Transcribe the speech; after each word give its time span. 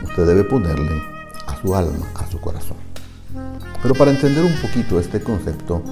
usted 0.04 0.26
debe 0.26 0.44
ponerle 0.44 1.02
a 1.46 1.60
su 1.60 1.74
alma, 1.74 2.06
a 2.14 2.30
su 2.30 2.40
corazón? 2.40 2.76
Pero 3.82 3.94
para 3.94 4.12
entender 4.12 4.44
un 4.44 4.60
poquito 4.60 5.00
este 5.00 5.20
concepto, 5.20 5.82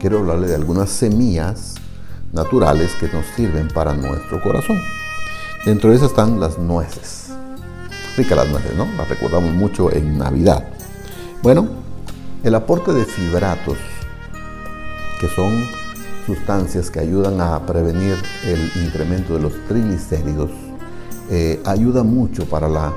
quiero 0.00 0.18
hablarle 0.18 0.48
de 0.48 0.56
algunas 0.56 0.90
semillas 0.90 1.76
naturales 2.32 2.92
que 2.98 3.08
nos 3.08 3.24
sirven 3.36 3.68
para 3.68 3.94
nuestro 3.94 4.42
corazón. 4.42 4.78
Dentro 5.64 5.90
de 5.90 5.96
esas 5.96 6.10
están 6.10 6.40
las 6.40 6.58
nueces 6.58 7.25
las 8.24 8.48
nueces, 8.48 8.74
¿no? 8.74 8.86
Las 8.96 9.08
recordamos 9.08 9.52
mucho 9.52 9.92
en 9.92 10.16
Navidad. 10.16 10.64
Bueno, 11.42 11.68
el 12.42 12.54
aporte 12.54 12.92
de 12.92 13.04
fibratos, 13.04 13.76
que 15.20 15.28
son 15.28 15.64
sustancias 16.26 16.90
que 16.90 17.00
ayudan 17.00 17.40
a 17.40 17.64
prevenir 17.66 18.16
el 18.44 18.84
incremento 18.84 19.34
de 19.34 19.40
los 19.40 19.52
triglicéridos, 19.68 20.50
eh, 21.30 21.60
ayuda 21.66 22.02
mucho 22.02 22.46
para 22.46 22.68
la, 22.68 22.92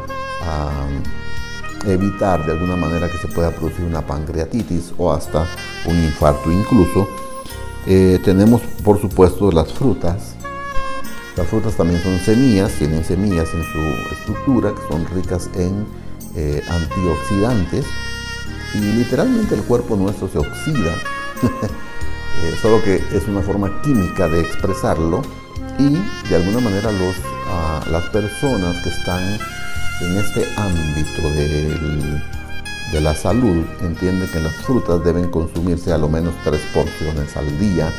evitar 1.85 2.45
de 2.45 2.53
alguna 2.53 2.75
manera 2.75 3.09
que 3.09 3.17
se 3.17 3.27
pueda 3.27 3.51
producir 3.51 3.85
una 3.85 4.05
pancreatitis 4.05 4.93
o 4.97 5.11
hasta 5.11 5.47
un 5.85 5.95
infarto 5.97 6.51
incluso. 6.51 7.07
Eh, 7.87 8.19
tenemos 8.23 8.61
por 8.83 8.99
supuesto 8.99 9.51
las 9.51 9.71
frutas, 9.73 10.35
las 11.39 11.47
frutas 11.47 11.73
también 11.77 12.03
son 12.03 12.19
semillas, 12.19 12.73
tienen 12.73 13.01
semillas 13.01 13.47
en 13.53 13.63
su 13.63 13.79
estructura 14.13 14.73
que 14.75 14.81
son 14.91 15.05
ricas 15.05 15.49
en 15.55 15.85
eh, 16.35 16.61
antioxidantes. 16.67 17.85
Y 18.73 18.79
literalmente 18.79 19.55
el 19.55 19.61
cuerpo 19.61 19.95
nuestro 19.95 20.27
se 20.27 20.37
oxida, 20.37 20.95
eh, 22.43 22.55
solo 22.61 22.83
que 22.83 22.95
es 22.95 23.25
una 23.29 23.41
forma 23.41 23.81
química 23.83 24.27
de 24.27 24.41
expresarlo. 24.41 25.21
Y 25.77 25.97
de 26.27 26.35
alguna 26.35 26.59
manera 26.59 26.91
los, 26.91 27.15
ah, 27.47 27.85
las 27.89 28.03
personas 28.07 28.83
que 28.83 28.89
están 28.89 29.23
en 30.01 30.17
este 30.17 30.45
ámbito 30.57 31.21
de 32.91 32.99
la 32.99 33.15
salud 33.15 33.65
entienden 33.79 34.29
que 34.29 34.41
las 34.41 34.55
frutas 34.65 35.01
deben 35.05 35.31
consumirse 35.31 35.93
a 35.93 35.97
lo 35.97 36.09
menos 36.09 36.33
tres 36.43 36.59
porciones 36.73 37.37
al 37.37 37.57
día. 37.59 37.93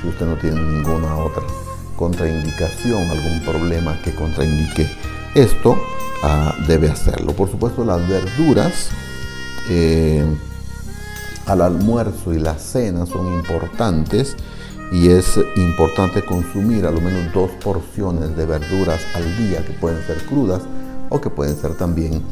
Si 0.00 0.08
usted 0.08 0.24
no 0.24 0.36
tiene 0.36 0.62
ninguna 0.62 1.14
otra 1.16 1.42
contraindicación, 2.00 3.10
algún 3.10 3.40
problema 3.44 4.00
que 4.02 4.14
contraindique 4.14 4.88
esto, 5.34 5.76
ah, 6.22 6.54
debe 6.66 6.88
hacerlo. 6.88 7.34
Por 7.34 7.50
supuesto, 7.50 7.84
las 7.84 8.08
verduras 8.08 8.88
eh, 9.68 10.24
al 11.44 11.60
almuerzo 11.60 12.32
y 12.32 12.38
la 12.38 12.54
cena 12.54 13.04
son 13.04 13.34
importantes 13.34 14.34
y 14.90 15.10
es 15.10 15.38
importante 15.56 16.24
consumir 16.24 16.86
a 16.86 16.90
lo 16.90 17.02
menos 17.02 17.34
dos 17.34 17.50
porciones 17.62 18.34
de 18.34 18.46
verduras 18.46 19.02
al 19.14 19.36
día 19.36 19.62
que 19.64 19.74
pueden 19.74 20.02
ser 20.06 20.24
crudas 20.24 20.62
o 21.10 21.20
que 21.20 21.28
pueden 21.28 21.54
ser 21.54 21.74
también 21.74 22.22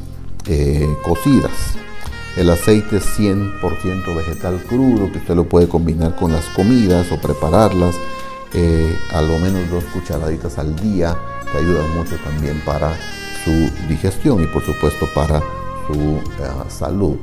eh, 0.46 0.88
cocidas. 1.04 1.52
El 2.38 2.48
aceite 2.48 2.96
es 2.96 3.18
100% 3.18 4.16
vegetal 4.16 4.62
crudo 4.66 5.12
que 5.12 5.18
usted 5.18 5.34
lo 5.34 5.46
puede 5.46 5.68
combinar 5.68 6.16
con 6.16 6.32
las 6.32 6.46
comidas 6.56 7.12
o 7.12 7.20
prepararlas 7.20 7.94
eh, 8.52 8.98
a 9.12 9.22
lo 9.22 9.38
menos 9.38 9.70
dos 9.70 9.84
cucharaditas 9.92 10.58
al 10.58 10.74
día, 10.76 11.16
que 11.50 11.58
ayudan 11.58 11.94
mucho 11.96 12.16
también 12.24 12.60
para 12.64 12.96
su 13.44 13.50
digestión 13.88 14.42
y 14.42 14.46
por 14.46 14.64
supuesto 14.64 15.06
para 15.14 15.40
su 15.86 15.94
eh, 15.94 16.68
salud. 16.68 17.16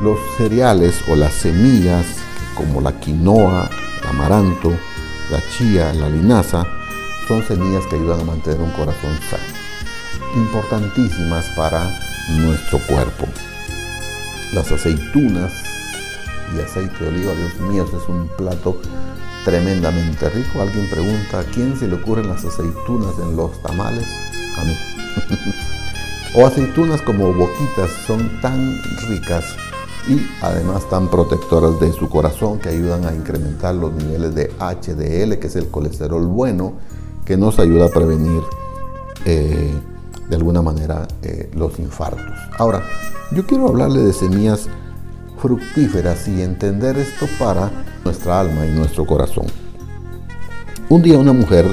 Los 0.00 0.18
cereales 0.36 0.94
o 1.08 1.16
las 1.16 1.32
semillas 1.34 2.06
como 2.54 2.80
la 2.80 2.98
quinoa, 2.98 3.68
el 4.02 4.08
amaranto, 4.08 4.72
la 5.30 5.40
chía, 5.56 5.92
la 5.94 6.08
linaza, 6.08 6.66
son 7.28 7.42
semillas 7.44 7.86
que 7.86 7.96
ayudan 7.96 8.20
a 8.20 8.24
mantener 8.24 8.60
un 8.60 8.70
corazón 8.72 9.18
sano, 9.30 9.42
importantísimas 10.34 11.46
para 11.56 11.88
nuestro 12.28 12.78
cuerpo. 12.86 13.26
Las 14.52 14.70
aceitunas 14.70 15.52
y 16.54 16.60
aceite 16.60 17.04
de 17.04 17.08
oliva, 17.08 17.32
Dios 17.32 17.60
mío, 17.60 17.86
es 17.88 18.08
un 18.08 18.28
plato 18.36 18.80
tremendamente 19.44 20.28
rico. 20.30 20.60
Alguien 20.60 20.88
pregunta, 20.90 21.40
¿a 21.40 21.44
quién 21.44 21.76
se 21.76 21.88
le 21.88 21.96
ocurren 21.96 22.28
las 22.28 22.44
aceitunas 22.44 23.18
en 23.18 23.36
los 23.36 23.60
tamales? 23.62 24.06
A 24.58 24.64
mí. 24.64 24.76
o 26.34 26.46
aceitunas 26.46 27.02
como 27.02 27.32
boquitas 27.32 27.90
son 28.06 28.40
tan 28.40 28.80
ricas 29.08 29.44
y 30.08 30.26
además 30.40 30.88
tan 30.88 31.08
protectoras 31.08 31.78
de 31.78 31.92
su 31.92 32.08
corazón 32.08 32.58
que 32.58 32.70
ayudan 32.70 33.06
a 33.06 33.14
incrementar 33.14 33.74
los 33.74 33.92
niveles 33.92 34.34
de 34.34 34.50
HDL, 34.58 35.38
que 35.38 35.46
es 35.46 35.56
el 35.56 35.68
colesterol 35.68 36.26
bueno, 36.26 36.74
que 37.24 37.36
nos 37.36 37.58
ayuda 37.58 37.86
a 37.86 37.88
prevenir 37.88 38.42
eh, 39.24 39.72
de 40.28 40.36
alguna 40.36 40.62
manera 40.62 41.06
eh, 41.22 41.50
los 41.54 41.78
infartos. 41.78 42.36
Ahora, 42.58 42.82
yo 43.30 43.46
quiero 43.46 43.68
hablarle 43.68 44.00
de 44.00 44.12
semillas 44.12 44.68
fructíferas 45.42 46.28
y 46.28 46.40
entender 46.40 46.96
esto 46.96 47.26
para 47.36 47.68
nuestra 48.04 48.38
alma 48.38 48.64
y 48.64 48.70
nuestro 48.70 49.04
corazón. 49.04 49.46
Un 50.88 51.02
día 51.02 51.18
una 51.18 51.32
mujer 51.32 51.66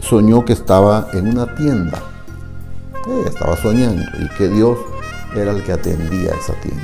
soñó 0.00 0.44
que 0.44 0.54
estaba 0.54 1.08
en 1.12 1.28
una 1.28 1.54
tienda. 1.54 2.02
Ella 3.06 3.28
estaba 3.28 3.56
soñando 3.56 4.02
y 4.18 4.28
que 4.36 4.48
Dios 4.48 4.76
era 5.36 5.52
el 5.52 5.62
que 5.62 5.72
atendía 5.72 6.32
esa 6.32 6.54
tienda. 6.54 6.82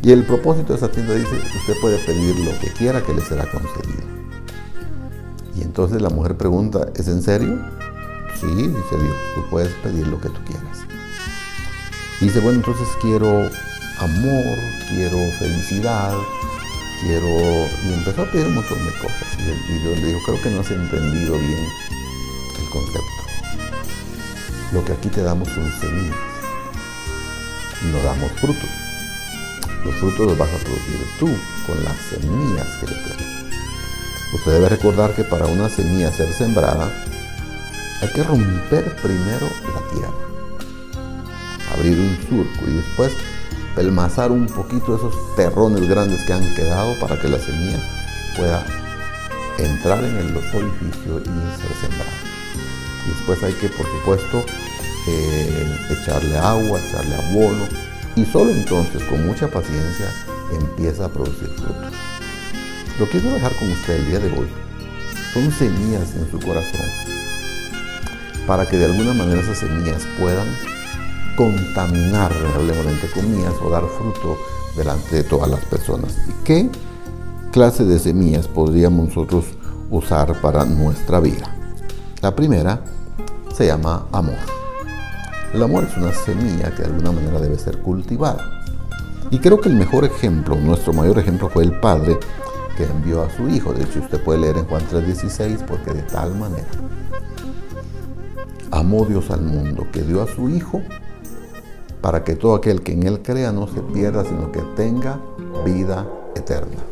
Y 0.00 0.12
el 0.12 0.22
propósito 0.24 0.74
de 0.74 0.76
esa 0.76 0.90
tienda 0.90 1.14
dice, 1.14 1.40
usted 1.56 1.74
puede 1.80 1.98
pedir 2.06 2.38
lo 2.38 2.56
que 2.60 2.68
quiera 2.68 3.02
que 3.02 3.14
le 3.14 3.22
será 3.22 3.50
concedido. 3.50 4.04
Y 5.56 5.62
entonces 5.62 6.00
la 6.02 6.10
mujer 6.10 6.36
pregunta, 6.36 6.86
¿es 6.94 7.08
en 7.08 7.22
serio? 7.22 7.58
Sí, 8.40 8.46
dice 8.46 9.02
Dios, 9.02 9.16
tú 9.34 9.42
puedes 9.50 9.72
pedir 9.82 10.06
lo 10.06 10.20
que 10.20 10.28
tú 10.28 10.40
quieras. 10.44 10.86
Y 12.20 12.26
dice, 12.26 12.38
bueno, 12.40 12.58
entonces 12.58 12.86
quiero 13.00 13.48
amor, 14.04 14.58
quiero 14.88 15.18
felicidad, 15.38 16.14
quiero... 17.02 17.28
Y 17.84 17.94
empezó 17.94 18.22
a 18.22 18.30
pedir 18.30 18.46
un 18.46 18.54
montón 18.54 18.84
de 18.84 18.92
cosas. 18.98 19.28
Y, 19.38 19.78
Dios 19.78 19.98
le 19.98 20.06
dijo, 20.06 20.20
creo 20.26 20.42
que 20.42 20.50
no 20.50 20.60
has 20.60 20.70
entendido 20.70 21.38
bien 21.38 21.66
el 22.58 22.70
concepto. 22.70 23.02
Lo 24.72 24.84
que 24.84 24.92
aquí 24.92 25.08
te 25.08 25.22
damos 25.22 25.48
son 25.48 25.72
semillas. 25.80 26.16
No 27.92 28.02
damos 28.02 28.30
frutos. 28.32 28.70
Los 29.84 29.94
frutos 29.96 30.26
los 30.26 30.38
vas 30.38 30.48
a 30.48 30.58
producir 30.58 31.06
tú 31.18 31.28
con 31.66 31.84
las 31.84 31.96
semillas 32.10 32.66
que 32.80 32.86
le 32.86 32.94
pones. 33.02 33.34
Usted 34.34 34.52
debe 34.52 34.68
recordar 34.68 35.14
que 35.14 35.24
para 35.24 35.46
una 35.46 35.68
semilla 35.68 36.10
ser 36.10 36.32
sembrada 36.32 36.90
hay 38.00 38.08
que 38.08 38.22
romper 38.22 38.96
primero 38.96 39.48
la 39.72 39.90
tierra, 39.92 40.12
abrir 41.72 41.98
un 41.98 42.18
surco 42.28 42.68
y 42.68 42.74
después 42.74 43.12
pelmazar 43.74 44.30
un 44.30 44.46
poquito 44.46 44.96
esos 44.96 45.14
terrones 45.36 45.88
grandes 45.88 46.24
que 46.24 46.32
han 46.32 46.54
quedado 46.54 46.98
para 47.00 47.20
que 47.20 47.28
la 47.28 47.38
semilla 47.38 47.78
pueda 48.36 48.64
entrar 49.58 50.02
en 50.02 50.16
el 50.16 50.36
orificio 50.36 51.20
y 51.20 51.60
ser 51.60 51.76
sembrada. 51.80 52.12
Y 53.06 53.10
después 53.10 53.42
hay 53.42 53.52
que, 53.54 53.68
por 53.68 53.86
supuesto, 53.86 54.44
eh, 55.08 55.78
echarle 55.90 56.38
agua, 56.38 56.80
echarle 56.80 57.14
abono 57.14 57.64
y 58.16 58.24
solo 58.24 58.50
entonces, 58.50 59.02
con 59.04 59.26
mucha 59.26 59.48
paciencia, 59.48 60.06
empieza 60.52 61.06
a 61.06 61.08
producir 61.08 61.48
frutos. 61.48 61.92
Lo 62.98 63.06
quiero 63.06 63.30
dejar 63.30 63.54
con 63.56 63.70
usted 63.70 63.96
el 63.96 64.06
día 64.06 64.18
de 64.20 64.38
hoy 64.38 64.64
son 65.34 65.50
semillas 65.50 66.14
en 66.14 66.30
su 66.30 66.38
corazón 66.38 66.86
para 68.46 68.66
que 68.66 68.76
de 68.76 68.84
alguna 68.84 69.12
manera 69.14 69.40
esas 69.40 69.58
semillas 69.58 70.06
puedan 70.18 70.46
contaminar, 71.36 72.32
entre 72.32 73.10
comillas, 73.10 73.54
o 73.62 73.70
dar 73.70 73.84
fruto 73.86 74.36
delante 74.76 75.16
de 75.16 75.24
todas 75.24 75.50
las 75.50 75.64
personas. 75.64 76.16
¿Y 76.28 76.44
qué 76.44 76.70
clase 77.52 77.84
de 77.84 77.98
semillas 77.98 78.48
podríamos 78.48 79.08
nosotros 79.08 79.44
usar 79.90 80.40
para 80.40 80.64
nuestra 80.64 81.20
vida? 81.20 81.54
La 82.20 82.34
primera 82.34 82.80
se 83.54 83.66
llama 83.66 84.06
amor. 84.12 84.38
El 85.52 85.62
amor 85.62 85.84
es 85.84 85.96
una 85.96 86.12
semilla 86.12 86.74
que 86.74 86.82
de 86.82 86.88
alguna 86.88 87.12
manera 87.12 87.40
debe 87.40 87.58
ser 87.58 87.78
cultivada. 87.78 88.44
Y 89.30 89.38
creo 89.38 89.60
que 89.60 89.68
el 89.68 89.76
mejor 89.76 90.04
ejemplo, 90.04 90.56
nuestro 90.56 90.92
mayor 90.92 91.18
ejemplo 91.18 91.48
fue 91.48 91.64
el 91.64 91.78
Padre 91.78 92.18
que 92.76 92.84
envió 92.84 93.22
a 93.22 93.30
su 93.30 93.48
Hijo. 93.48 93.72
De 93.72 93.84
hecho, 93.84 94.00
usted 94.00 94.22
puede 94.22 94.40
leer 94.40 94.58
en 94.58 94.64
Juan 94.64 94.82
3:16 94.90 95.62
porque 95.66 95.92
de 95.92 96.02
tal 96.02 96.34
manera 96.34 96.66
amó 98.70 99.04
Dios 99.04 99.30
al 99.30 99.42
mundo 99.42 99.86
que 99.92 100.02
dio 100.02 100.22
a 100.22 100.26
su 100.26 100.48
Hijo 100.50 100.82
para 102.04 102.22
que 102.22 102.36
todo 102.36 102.54
aquel 102.54 102.82
que 102.82 102.92
en 102.92 103.04
Él 103.04 103.22
crea 103.22 103.50
no 103.50 103.66
se 103.66 103.80
pierda, 103.80 104.26
sino 104.26 104.52
que 104.52 104.60
tenga 104.76 105.22
vida 105.64 106.06
eterna. 106.36 106.82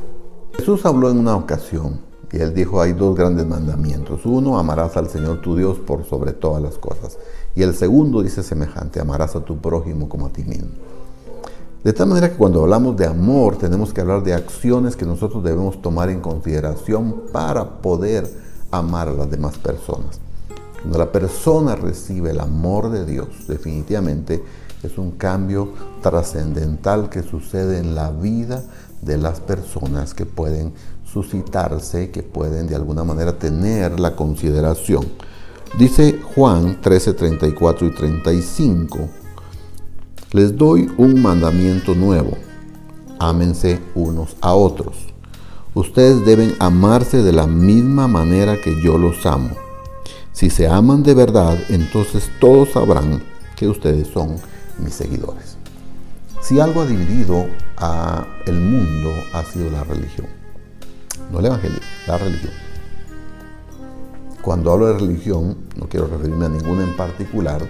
Jesús 0.56 0.86
habló 0.86 1.10
en 1.10 1.18
una 1.18 1.36
ocasión 1.36 2.00
y 2.32 2.38
Él 2.38 2.54
dijo, 2.54 2.80
hay 2.80 2.94
dos 2.94 3.14
grandes 3.14 3.46
mandamientos. 3.46 4.24
Uno, 4.24 4.58
amarás 4.58 4.96
al 4.96 5.10
Señor 5.10 5.42
tu 5.42 5.54
Dios 5.54 5.76
por 5.76 6.06
sobre 6.06 6.32
todas 6.32 6.62
las 6.62 6.78
cosas. 6.78 7.18
Y 7.54 7.62
el 7.62 7.74
segundo 7.74 8.22
dice 8.22 8.42
semejante, 8.42 9.00
amarás 9.00 9.36
a 9.36 9.44
tu 9.44 9.58
prójimo 9.58 10.08
como 10.08 10.28
a 10.28 10.30
ti 10.30 10.44
mismo. 10.44 10.70
De 11.84 11.92
tal 11.92 12.08
manera 12.08 12.30
que 12.30 12.38
cuando 12.38 12.62
hablamos 12.62 12.96
de 12.96 13.04
amor 13.04 13.58
tenemos 13.58 13.92
que 13.92 14.00
hablar 14.00 14.22
de 14.22 14.32
acciones 14.32 14.96
que 14.96 15.04
nosotros 15.04 15.44
debemos 15.44 15.82
tomar 15.82 16.08
en 16.08 16.22
consideración 16.22 17.24
para 17.30 17.82
poder 17.82 18.26
amar 18.70 19.08
a 19.08 19.12
las 19.12 19.30
demás 19.30 19.58
personas. 19.58 20.20
Cuando 20.80 20.98
la 20.98 21.12
persona 21.12 21.76
recibe 21.76 22.30
el 22.30 22.40
amor 22.40 22.90
de 22.90 23.04
Dios, 23.04 23.28
definitivamente 23.46 24.42
es 24.82 24.98
un 24.98 25.12
cambio 25.12 25.72
trascendental 26.02 27.08
que 27.08 27.22
sucede 27.22 27.78
en 27.78 27.94
la 27.94 28.10
vida 28.10 28.64
de 29.00 29.16
las 29.16 29.40
personas 29.40 30.14
que 30.14 30.26
pueden 30.26 30.72
suscitarse, 31.04 32.10
que 32.10 32.22
pueden 32.22 32.66
de 32.66 32.74
alguna 32.74 33.04
manera 33.04 33.38
tener 33.38 34.00
la 34.00 34.16
consideración. 34.16 35.06
Dice 35.78 36.20
Juan 36.34 36.80
13, 36.80 37.14
34 37.14 37.86
y 37.86 37.94
35, 37.94 38.98
les 40.32 40.56
doy 40.56 40.90
un 40.96 41.20
mandamiento 41.20 41.94
nuevo, 41.94 42.32
ámense 43.18 43.80
unos 43.94 44.36
a 44.40 44.54
otros. 44.54 44.96
Ustedes 45.74 46.24
deben 46.26 46.54
amarse 46.58 47.22
de 47.22 47.32
la 47.32 47.46
misma 47.46 48.08
manera 48.08 48.60
que 48.60 48.82
yo 48.82 48.98
los 48.98 49.24
amo. 49.26 49.50
Si 50.32 50.50
se 50.50 50.66
aman 50.66 51.02
de 51.02 51.14
verdad, 51.14 51.58
entonces 51.68 52.30
todos 52.40 52.70
sabrán 52.70 53.22
que 53.56 53.68
ustedes 53.68 54.08
son 54.08 54.36
mis 54.78 54.94
seguidores. 54.94 55.56
Si 56.40 56.58
algo 56.58 56.82
ha 56.82 56.86
dividido 56.86 57.46
a 57.76 58.26
el 58.46 58.58
mundo 58.58 59.10
ha 59.32 59.44
sido 59.44 59.70
la 59.70 59.84
religión. 59.84 60.26
No 61.30 61.38
el 61.38 61.46
evangelio, 61.46 61.78
la 62.06 62.18
religión. 62.18 62.52
Cuando 64.42 64.72
hablo 64.72 64.88
de 64.88 64.98
religión, 64.98 65.56
no 65.76 65.88
quiero 65.88 66.08
referirme 66.08 66.46
a 66.46 66.48
ninguna 66.48 66.82
en 66.82 66.96
particular, 66.96 67.62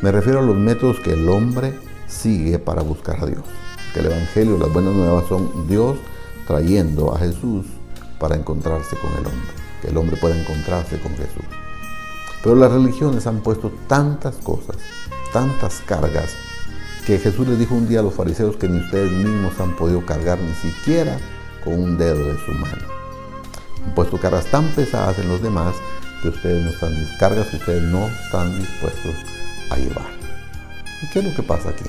me 0.00 0.10
refiero 0.10 0.38
a 0.38 0.42
los 0.42 0.56
métodos 0.56 1.00
que 1.00 1.12
el 1.12 1.28
hombre 1.28 1.78
sigue 2.06 2.58
para 2.58 2.82
buscar 2.82 3.22
a 3.22 3.26
Dios. 3.26 3.44
Que 3.92 4.00
el 4.00 4.06
evangelio, 4.06 4.56
las 4.56 4.72
buenas 4.72 4.94
nuevas 4.94 5.26
son 5.28 5.68
Dios 5.68 5.98
trayendo 6.46 7.14
a 7.14 7.18
Jesús 7.18 7.66
para 8.18 8.36
encontrarse 8.36 8.96
con 8.96 9.10
el 9.12 9.26
hombre. 9.26 9.52
Que 9.82 9.88
el 9.88 9.96
hombre 9.98 10.16
pueda 10.16 10.40
encontrarse 10.40 10.98
con 10.98 11.12
Jesús. 11.12 11.44
Pero 12.48 12.60
las 12.60 12.72
religiones 12.72 13.26
han 13.26 13.40
puesto 13.40 13.70
tantas 13.86 14.36
cosas 14.36 14.76
tantas 15.34 15.82
cargas 15.84 16.30
que 17.06 17.18
Jesús 17.18 17.46
les 17.46 17.58
dijo 17.58 17.74
un 17.74 17.86
día 17.86 18.00
a 18.00 18.02
los 18.02 18.14
fariseos 18.14 18.56
que 18.56 18.70
ni 18.70 18.78
ustedes 18.78 19.12
mismos 19.12 19.60
han 19.60 19.76
podido 19.76 20.06
cargar 20.06 20.38
ni 20.38 20.54
siquiera 20.54 21.18
con 21.62 21.74
un 21.74 21.98
dedo 21.98 22.24
de 22.24 22.38
su 22.46 22.52
mano. 22.52 22.86
Han 23.84 23.94
puesto 23.94 24.16
cargas 24.16 24.46
tan 24.46 24.66
pesadas 24.68 25.18
en 25.18 25.28
los 25.28 25.42
demás 25.42 25.74
que 26.22 26.28
ustedes 26.28 26.64
no 26.64 26.70
están, 26.70 26.94
cargas 27.20 27.48
que 27.48 27.56
ustedes 27.56 27.82
no 27.82 28.06
están 28.06 28.58
dispuestos 28.58 29.14
a 29.68 29.76
llevar. 29.76 30.08
¿Y 31.02 31.10
qué 31.10 31.18
es 31.18 31.26
lo 31.26 31.36
que 31.36 31.42
pasa 31.42 31.68
aquí? 31.68 31.84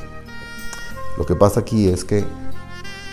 Lo 1.17 1.25
que 1.25 1.37
pasa 1.37 1.61
aquí 1.61 1.87
es 1.87 2.03
que 2.03 2.25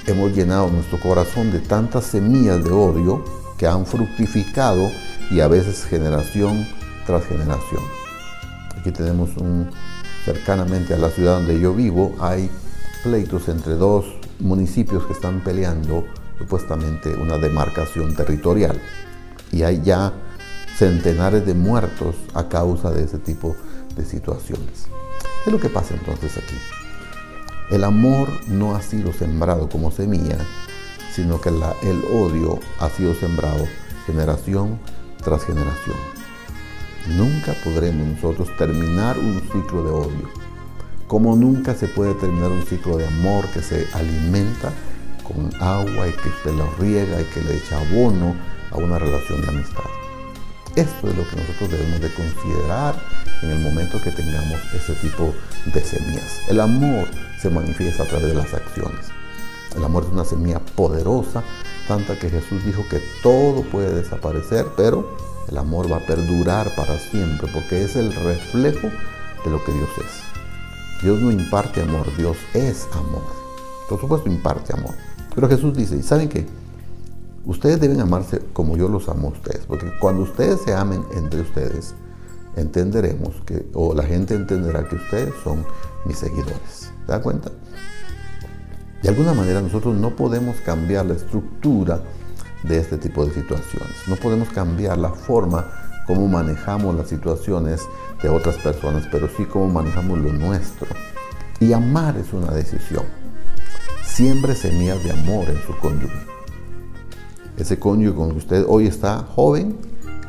hemos 0.09 0.33
llenado 0.33 0.69
nuestro 0.69 0.99
corazón 0.99 1.53
de 1.53 1.61
tantas 1.61 2.07
semillas 2.07 2.65
de 2.65 2.73
odio 2.73 3.23
que 3.57 3.69
han 3.69 3.87
fructificado 3.87 4.91
y 5.31 5.39
a 5.39 5.47
veces 5.47 5.85
generación 5.85 6.67
tras 7.07 7.25
generación. 7.25 7.83
Aquí 8.79 8.91
tenemos 8.91 9.37
un 9.37 9.71
cercanamente 10.25 10.93
a 10.93 10.99
la 10.99 11.11
ciudad 11.11 11.37
donde 11.37 11.61
yo 11.61 11.73
vivo, 11.73 12.15
hay 12.19 12.51
pleitos 13.05 13.49
entre 13.49 13.75
dos 13.75 14.05
municipios 14.41 15.07
que 15.07 15.13
están 15.13 15.41
peleando 15.41 16.05
supuestamente 16.39 17.15
una 17.15 17.39
demarcación 17.39 18.15
territorial. 18.17 18.81
Y 19.53 19.63
hay 19.63 19.81
ya 19.83 20.13
centenares 20.77 21.47
de 21.47 21.55
muertos 21.55 22.17
a 22.35 22.49
causa 22.49 22.91
de 22.91 23.05
ese 23.05 23.19
tipo 23.19 23.55
de 23.95 24.05
situaciones. 24.05 24.89
¿Qué 25.45 25.51
es 25.51 25.53
lo 25.53 25.61
que 25.61 25.69
pasa 25.69 25.95
entonces 25.95 26.37
aquí? 26.37 26.57
El 27.71 27.85
amor 27.85 28.29
no 28.49 28.75
ha 28.75 28.83
sido 28.83 29.13
sembrado 29.13 29.69
como 29.69 29.91
semilla, 29.91 30.39
sino 31.13 31.41
que 31.41 31.49
el 31.49 32.05
odio 32.13 32.59
ha 32.81 32.89
sido 32.91 33.15
sembrado 33.15 33.65
generación 34.07 34.79
tras 35.23 35.45
generación. 35.45 35.97
Nunca 37.09 37.55
podremos 37.63 38.09
nosotros 38.09 38.49
terminar 38.59 39.17
un 39.17 39.41
ciclo 39.53 39.85
de 39.85 39.91
odio, 39.91 40.31
como 41.07 41.37
nunca 41.37 41.75
se 41.75 41.87
puede 41.87 42.15
terminar 42.15 42.51
un 42.51 42.67
ciclo 42.67 42.97
de 42.97 43.07
amor 43.07 43.47
que 43.51 43.63
se 43.63 43.87
alimenta 43.93 44.73
con 45.23 45.51
agua 45.63 46.09
y 46.09 46.13
que 46.13 46.29
usted 46.29 46.53
lo 46.55 46.69
riega 46.79 47.21
y 47.21 47.25
que 47.25 47.43
le 47.43 47.57
echa 47.57 47.81
abono 47.81 48.35
a 48.73 48.77
una 48.79 48.99
relación 48.99 49.41
de 49.43 49.49
amistad. 49.49 49.85
Esto 50.75 51.09
es 51.09 51.17
lo 51.17 51.29
que 51.29 51.37
nosotros 51.37 51.71
debemos 51.71 52.01
de 52.01 52.13
considerar 52.13 52.97
en 53.43 53.51
el 53.51 53.61
momento 53.61 54.01
que 54.03 54.11
tengamos 54.11 54.61
ese 54.75 54.95
tipo 54.95 55.33
de 55.73 55.81
semillas. 55.83 56.41
El 56.49 56.61
amor 56.61 57.09
se 57.41 57.51
manifiesta 57.51 58.03
a 58.03 58.07
través 58.07 58.29
de 58.29 58.35
las 58.35 58.53
acciones. 58.53 59.07
El 59.77 59.85
amor 59.85 60.05
es 60.05 60.11
una 60.11 60.25
semilla 60.25 60.59
poderosa, 60.59 61.45
tanta 61.87 62.19
que 62.19 62.31
Jesús 62.31 62.65
dijo 62.65 62.85
que 62.91 63.01
todo 63.23 63.63
puede 63.63 63.95
desaparecer, 63.95 64.67
pero 64.77 65.17
el 65.49 65.59
amor 65.59 65.91
va 65.91 65.99
a 65.99 66.07
perdurar 66.07 66.75
para 66.77 66.99
siempre 66.99 67.49
porque 67.53 67.83
es 67.83 67.97
el 67.97 68.13
reflejo 68.13 68.89
de 69.45 69.51
lo 69.51 69.65
que 69.65 69.73
Dios 69.73 69.89
es. 69.99 71.03
Dios 71.03 71.21
no 71.21 71.31
imparte 71.31 71.83
amor, 71.83 72.07
Dios 72.17 72.37
es 72.55 72.89
amor. 72.93 73.23
Por 73.89 74.01
supuesto 74.01 74.29
imparte 74.29 74.73
amor. 74.73 74.95
Pero 75.35 75.49
Jesús 75.49 75.77
dice, 75.77 75.97
¿y 75.97 76.03
saben 76.03 76.29
qué? 76.29 76.47
Ustedes 77.45 77.81
deben 77.81 78.01
amarse 78.01 78.41
como 78.53 78.77
yo 78.77 78.89
los 78.89 79.09
amo 79.09 79.29
a 79.29 79.33
ustedes, 79.33 79.67
porque 79.67 79.93
cuando 80.01 80.23
ustedes 80.23 80.61
se 80.63 80.75
amen 80.75 81.05
entre 81.15 81.43
ustedes, 81.43 81.95
entenderemos 82.57 83.35
que, 83.45 83.67
o 83.75 83.95
la 83.95 84.03
gente 84.03 84.35
entenderá 84.35 84.89
que 84.89 84.97
ustedes 84.97 85.35
son 85.45 85.65
mis 86.07 86.19
seguidores. 86.19 86.91
¿Se 87.07 87.13
da 87.13 87.23
cuenta? 87.23 87.51
De 89.03 89.09
alguna 89.11 89.35
manera 89.35 89.61
nosotros 89.61 89.95
no 89.95 90.17
podemos 90.17 90.57
cambiar 90.63 91.07
la 91.07 91.15
estructura 91.15 92.01
de 92.63 92.79
este 92.79 92.99
tipo 92.99 93.25
de 93.25 93.33
situaciones. 93.33 93.97
No 94.07 94.17
podemos 94.17 94.49
cambiar 94.51 94.99
la 94.99 95.11
forma 95.11 95.67
como 96.07 96.29
manejamos 96.29 96.95
las 96.95 97.09
situaciones 97.09 97.83
de 98.23 98.29
otras 98.29 98.57
personas, 98.57 99.07
pero 99.11 99.29
sí 99.37 99.45
cómo 99.45 99.69
manejamos 99.69 100.19
lo 100.19 100.33
nuestro. 100.33 100.89
Y 101.61 101.73
amar 101.73 102.17
es 102.17 102.33
una 102.33 102.53
decisión. 102.53 103.05
Siempre 104.05 104.55
semillas 104.55 105.03
de 105.03 105.13
amor 105.13 105.49
en 105.49 105.61
su 105.67 105.77
cónyuge. 105.79 106.27
Ese 107.57 107.79
cónyuge 107.79 108.17
con 108.17 108.31
que 108.33 108.39
usted 108.39 108.65
hoy 108.69 108.87
está 108.87 109.19
joven, 109.35 109.77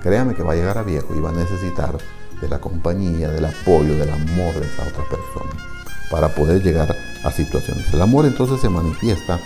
créame 0.02 0.34
que 0.34 0.44
va 0.44 0.54
a 0.54 0.56
llegar 0.56 0.78
a 0.78 0.84
viejo 0.84 1.14
y 1.16 1.20
va 1.20 1.30
a 1.30 1.34
necesitar 1.34 1.98
de 2.42 2.48
la 2.48 2.60
compañía, 2.60 3.30
del 3.30 3.46
apoyo, 3.46 3.98
del 3.98 4.10
amor 4.10 4.54
de 4.54 4.66
esa 4.66 4.84
otra 4.84 5.04
persona 5.10 5.78
para 6.10 6.30
poder 6.30 6.64
llegar 6.64 6.96
a 7.24 7.32
situaciones. 7.32 7.94
El 7.94 8.02
amor 8.02 8.26
entonces 8.26 8.62
se 8.62 8.70
manifiesta 8.70 9.40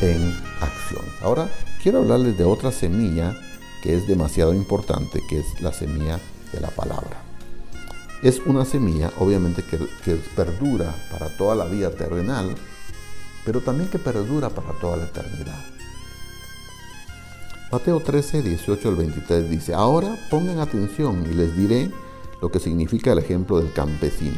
en 0.00 0.34
acción. 0.60 1.04
Ahora, 1.22 1.48
quiero 1.82 1.98
hablarles 1.98 2.36
de 2.36 2.44
otra 2.44 2.72
semilla 2.72 3.36
que 3.82 3.94
es 3.94 4.06
demasiado 4.06 4.52
importante, 4.54 5.22
que 5.28 5.40
es 5.40 5.60
la 5.60 5.72
semilla 5.72 6.20
de 6.52 6.60
la 6.60 6.68
palabra. 6.68 7.22
Es 8.22 8.40
una 8.44 8.66
semilla, 8.66 9.10
obviamente, 9.18 9.64
que, 9.64 10.16
perdura 10.36 10.94
para 11.10 11.34
toda 11.38 11.54
la 11.54 11.64
vida 11.64 11.90
terrenal, 11.90 12.54
pero 13.46 13.60
también 13.62 13.88
que 13.88 13.98
perdura 13.98 14.50
para 14.50 14.72
toda 14.78 14.98
la 14.98 15.04
eternidad. 15.04 15.64
Mateo 17.72 18.00
13, 18.00 18.42
18 18.42 18.88
al 18.88 18.96
23 18.96 19.48
dice, 19.48 19.72
ahora 19.72 20.18
pongan 20.28 20.58
atención 20.58 21.24
y 21.30 21.34
les 21.34 21.56
diré 21.56 21.90
lo 22.42 22.50
que 22.50 22.58
significa 22.58 23.12
el 23.12 23.20
ejemplo 23.20 23.58
del 23.58 23.72
campesino. 23.72 24.36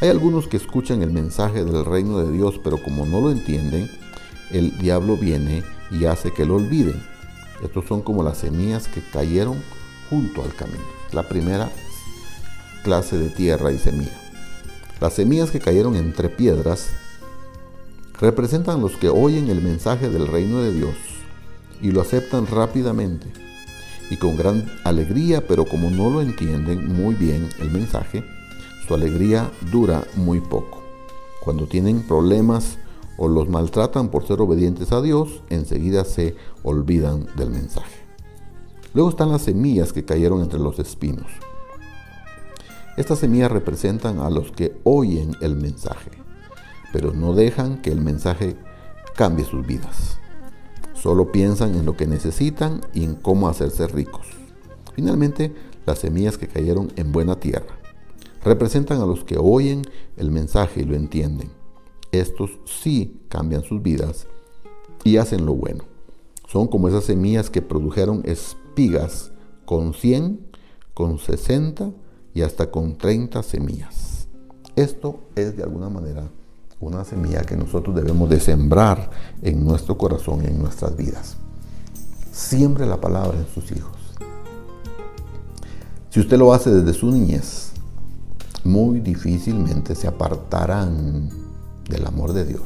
Hay 0.00 0.10
algunos 0.10 0.46
que 0.46 0.58
escuchan 0.58 1.02
el 1.02 1.10
mensaje 1.10 1.64
del 1.64 1.84
reino 1.84 2.18
de 2.18 2.30
Dios, 2.30 2.60
pero 2.62 2.80
como 2.80 3.06
no 3.06 3.20
lo 3.20 3.30
entienden, 3.32 3.90
el 4.52 4.76
diablo 4.78 5.16
viene 5.16 5.64
y 5.90 6.04
hace 6.06 6.32
que 6.32 6.44
lo 6.44 6.56
olviden. 6.56 7.02
Estos 7.62 7.86
son 7.86 8.02
como 8.02 8.22
las 8.22 8.38
semillas 8.38 8.88
que 8.88 9.00
cayeron 9.00 9.62
junto 10.10 10.42
al 10.42 10.54
camino. 10.54 10.84
La 11.12 11.28
primera 11.28 11.70
clase 12.82 13.18
de 13.18 13.30
tierra 13.30 13.72
y 13.72 13.78
semilla. 13.78 14.20
Las 15.00 15.14
semillas 15.14 15.50
que 15.50 15.60
cayeron 15.60 15.96
entre 15.96 16.28
piedras 16.28 16.90
representan 18.20 18.80
los 18.80 18.92
que 18.96 19.08
oyen 19.08 19.48
el 19.48 19.60
mensaje 19.60 20.08
del 20.08 20.26
reino 20.26 20.62
de 20.62 20.72
Dios 20.72 20.94
y 21.82 21.90
lo 21.90 22.00
aceptan 22.00 22.46
rápidamente 22.46 23.26
y 24.10 24.16
con 24.16 24.36
gran 24.36 24.70
alegría, 24.84 25.46
pero 25.46 25.64
como 25.64 25.90
no 25.90 26.10
lo 26.10 26.20
entienden 26.22 26.94
muy 26.94 27.14
bien 27.14 27.48
el 27.58 27.70
mensaje, 27.70 28.24
su 28.86 28.94
alegría 28.94 29.50
dura 29.72 30.04
muy 30.14 30.40
poco. 30.40 30.82
Cuando 31.40 31.66
tienen 31.66 32.02
problemas 32.02 32.78
o 33.18 33.28
los 33.28 33.48
maltratan 33.48 34.10
por 34.10 34.26
ser 34.26 34.40
obedientes 34.40 34.92
a 34.92 35.00
Dios, 35.00 35.42
enseguida 35.48 36.04
se 36.04 36.36
olvidan 36.62 37.26
del 37.36 37.50
mensaje. 37.50 38.06
Luego 38.94 39.10
están 39.10 39.30
las 39.30 39.42
semillas 39.42 39.92
que 39.92 40.04
cayeron 40.04 40.40
entre 40.40 40.58
los 40.58 40.78
espinos. 40.78 41.26
Estas 42.96 43.18
semillas 43.18 43.52
representan 43.52 44.20
a 44.20 44.30
los 44.30 44.52
que 44.52 44.78
oyen 44.84 45.32
el 45.42 45.56
mensaje, 45.56 46.10
pero 46.92 47.12
no 47.12 47.34
dejan 47.34 47.82
que 47.82 47.90
el 47.90 48.00
mensaje 48.00 48.56
cambie 49.14 49.44
sus 49.44 49.66
vidas. 49.66 50.18
Solo 50.94 51.30
piensan 51.30 51.74
en 51.74 51.84
lo 51.84 51.96
que 51.96 52.06
necesitan 52.06 52.80
y 52.94 53.04
en 53.04 53.14
cómo 53.14 53.48
hacerse 53.48 53.86
ricos. 53.86 54.26
Finalmente, 54.94 55.54
las 55.84 55.98
semillas 55.98 56.38
que 56.38 56.48
cayeron 56.48 56.90
en 56.96 57.12
buena 57.12 57.38
tierra 57.38 57.76
representan 58.42 59.00
a 59.00 59.06
los 59.06 59.24
que 59.24 59.36
oyen 59.38 59.82
el 60.16 60.30
mensaje 60.30 60.80
y 60.80 60.84
lo 60.84 60.94
entienden. 60.94 61.50
Estos 62.12 62.50
sí 62.64 63.20
cambian 63.28 63.62
sus 63.62 63.82
vidas 63.82 64.26
y 65.04 65.16
hacen 65.16 65.46
lo 65.46 65.54
bueno. 65.54 65.84
Son 66.48 66.68
como 66.68 66.88
esas 66.88 67.04
semillas 67.04 67.50
que 67.50 67.62
produjeron 67.62 68.22
espigas 68.24 69.32
con 69.64 69.94
100, 69.94 70.40
con 70.94 71.18
60 71.18 71.90
y 72.34 72.42
hasta 72.42 72.70
con 72.70 72.96
30 72.96 73.42
semillas. 73.42 74.28
Esto 74.76 75.20
es 75.34 75.56
de 75.56 75.62
alguna 75.62 75.88
manera 75.88 76.28
una 76.80 77.04
semilla 77.04 77.42
que 77.42 77.56
nosotros 77.56 77.96
debemos 77.96 78.28
de 78.28 78.40
sembrar 78.40 79.10
en 79.42 79.64
nuestro 79.64 79.96
corazón 79.96 80.42
y 80.44 80.46
en 80.46 80.58
nuestras 80.58 80.96
vidas. 80.96 81.36
Siembre 82.30 82.86
la 82.86 83.00
palabra 83.00 83.38
en 83.38 83.46
sus 83.46 83.72
hijos. 83.72 83.96
Si 86.10 86.20
usted 86.20 86.38
lo 86.38 86.52
hace 86.52 86.70
desde 86.70 86.92
su 86.92 87.10
niñez, 87.10 87.72
muy 88.64 89.00
difícilmente 89.00 89.94
se 89.94 90.06
apartarán 90.06 91.45
del 91.88 92.06
amor 92.06 92.32
de 92.32 92.44
Dios. 92.44 92.62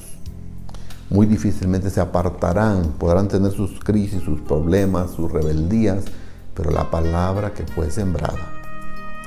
Muy 1.11 1.27
difícilmente 1.27 1.91
se 1.91 2.01
apartarán, 2.01 2.93
podrán 2.93 3.29
tener 3.29 3.53
sus 3.53 3.81
crisis, 3.81 4.23
sus 4.23 4.41
problemas, 4.41 5.11
sus 5.11 5.31
rebeldías, 5.31 6.05
pero 6.55 6.71
la 6.71 6.91
palabra 6.91 7.53
que 7.53 7.67
fue 7.67 7.91
sembrada, 7.91 8.53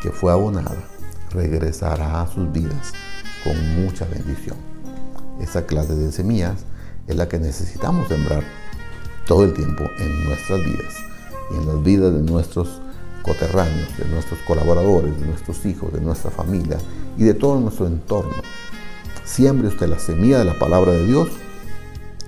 que 0.02 0.12
fue 0.12 0.32
abonada, 0.32 0.84
regresará 1.32 2.22
a 2.22 2.28
sus 2.28 2.52
vidas 2.52 2.94
con 3.44 3.84
mucha 3.84 4.06
bendición. 4.06 4.58
Esa 5.42 5.66
clase 5.66 5.96
de 5.96 6.12
semillas 6.12 6.66
es 7.08 7.16
la 7.16 7.28
que 7.28 7.40
necesitamos 7.40 8.08
sembrar 8.08 8.44
todo 9.28 9.44
el 9.44 9.54
tiempo 9.54 9.84
en 10.00 10.26
nuestras 10.26 10.60
vidas 10.60 10.96
y 11.52 11.56
en 11.56 11.68
las 11.68 11.84
vidas 11.84 12.14
de 12.14 12.22
nuestros 12.22 12.82
coterráneos, 13.24 13.98
de 13.98 14.06
nuestros 14.06 14.40
colaboradores, 14.42 15.20
de 15.20 15.28
nuestros 15.28 15.66
hijos, 15.66 15.92
de 15.92 16.02
nuestra 16.02 16.30
familia 16.30 16.78
y 17.18 17.24
de 17.24 17.34
todo 17.34 17.60
nuestro 17.60 17.88
entorno. 17.88 18.36
Siembre 19.26 19.68
usted 19.68 19.88
la 19.88 20.00
semilla 20.00 20.40
de 20.40 20.46
la 20.46 20.60
palabra 20.60 20.92
de 20.92 21.06
Dios 21.06 21.30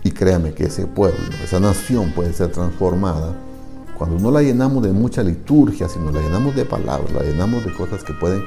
y 0.03 0.11
créame 0.11 0.53
que 0.53 0.65
ese 0.65 0.87
pueblo, 0.87 1.19
esa 1.43 1.59
nación 1.59 2.11
puede 2.11 2.33
ser 2.33 2.51
transformada 2.51 3.35
cuando 3.97 4.19
no 4.19 4.31
la 4.31 4.41
llenamos 4.41 4.83
de 4.83 4.91
mucha 4.91 5.23
liturgia, 5.23 5.87
sino 5.87 6.11
la 6.11 6.21
llenamos 6.21 6.55
de 6.55 6.65
palabras, 6.65 7.11
la 7.13 7.23
llenamos 7.23 7.63
de 7.65 7.73
cosas 7.73 8.03
que 8.03 8.13
pueden 8.13 8.43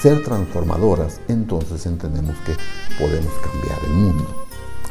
ser 0.00 0.22
transformadoras, 0.22 1.20
entonces 1.28 1.86
entendemos 1.86 2.36
que 2.44 2.52
podemos 3.02 3.32
cambiar 3.42 3.78
el 3.84 3.92
mundo 3.92 4.42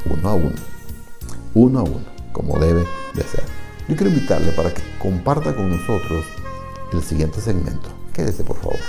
uno 0.06 0.30
a 0.30 0.34
uno, 0.34 0.56
uno 1.54 1.80
a 1.80 1.84
uno, 1.84 2.06
como 2.32 2.60
debe 2.60 2.86
de 3.14 3.24
ser. 3.24 3.44
Yo 3.88 3.96
quiero 3.96 4.10
invitarle 4.10 4.52
para 4.54 4.74
que 4.74 4.82
comparta 5.00 5.56
con 5.56 5.70
nosotros 5.70 6.26
el 6.94 7.04
siguiente 7.04 7.42
segmento. 7.42 7.90
Quédese, 8.14 8.44
por 8.44 8.58
favor. 8.58 8.80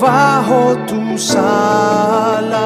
bajo 0.00 0.76
tus 0.86 1.36
alas. 1.36 2.56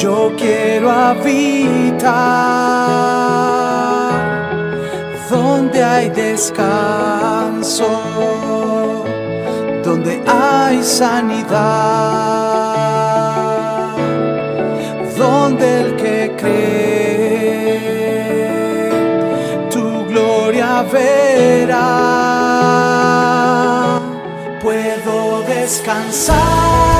Yo 0.00 0.32
quiero 0.36 0.90
habitar 0.90 2.08
donde 5.30 5.82
hay 5.82 6.10
descanso, 6.10 7.88
donde 9.82 10.22
hay 10.26 10.82
sanidad, 10.82 12.47
Puedo 24.60 25.42
descansar 25.42 26.97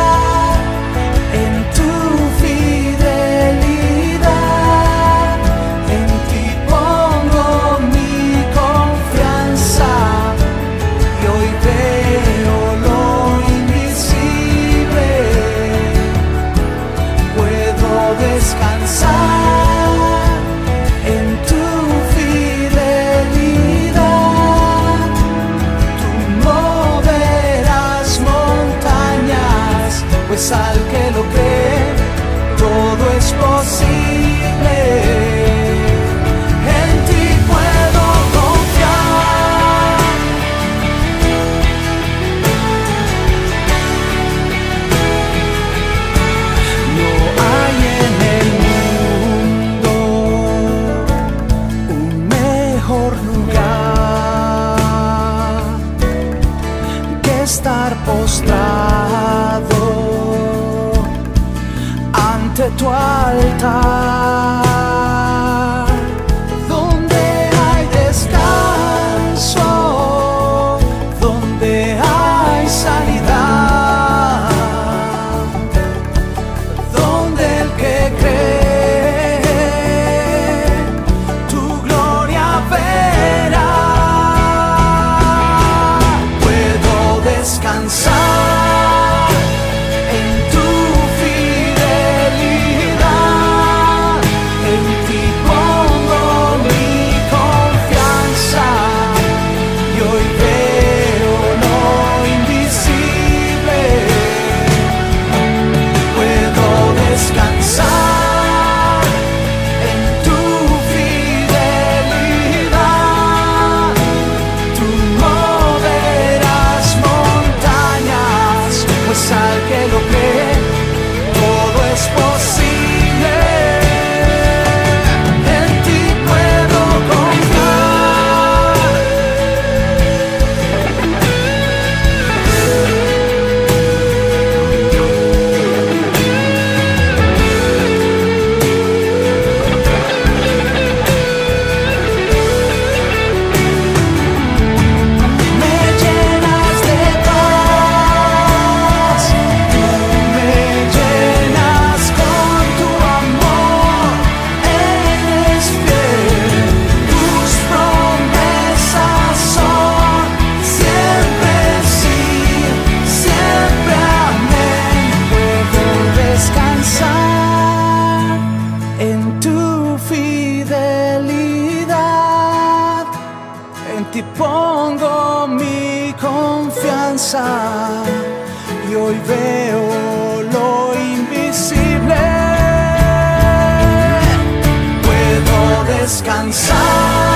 descansar 186.49 187.28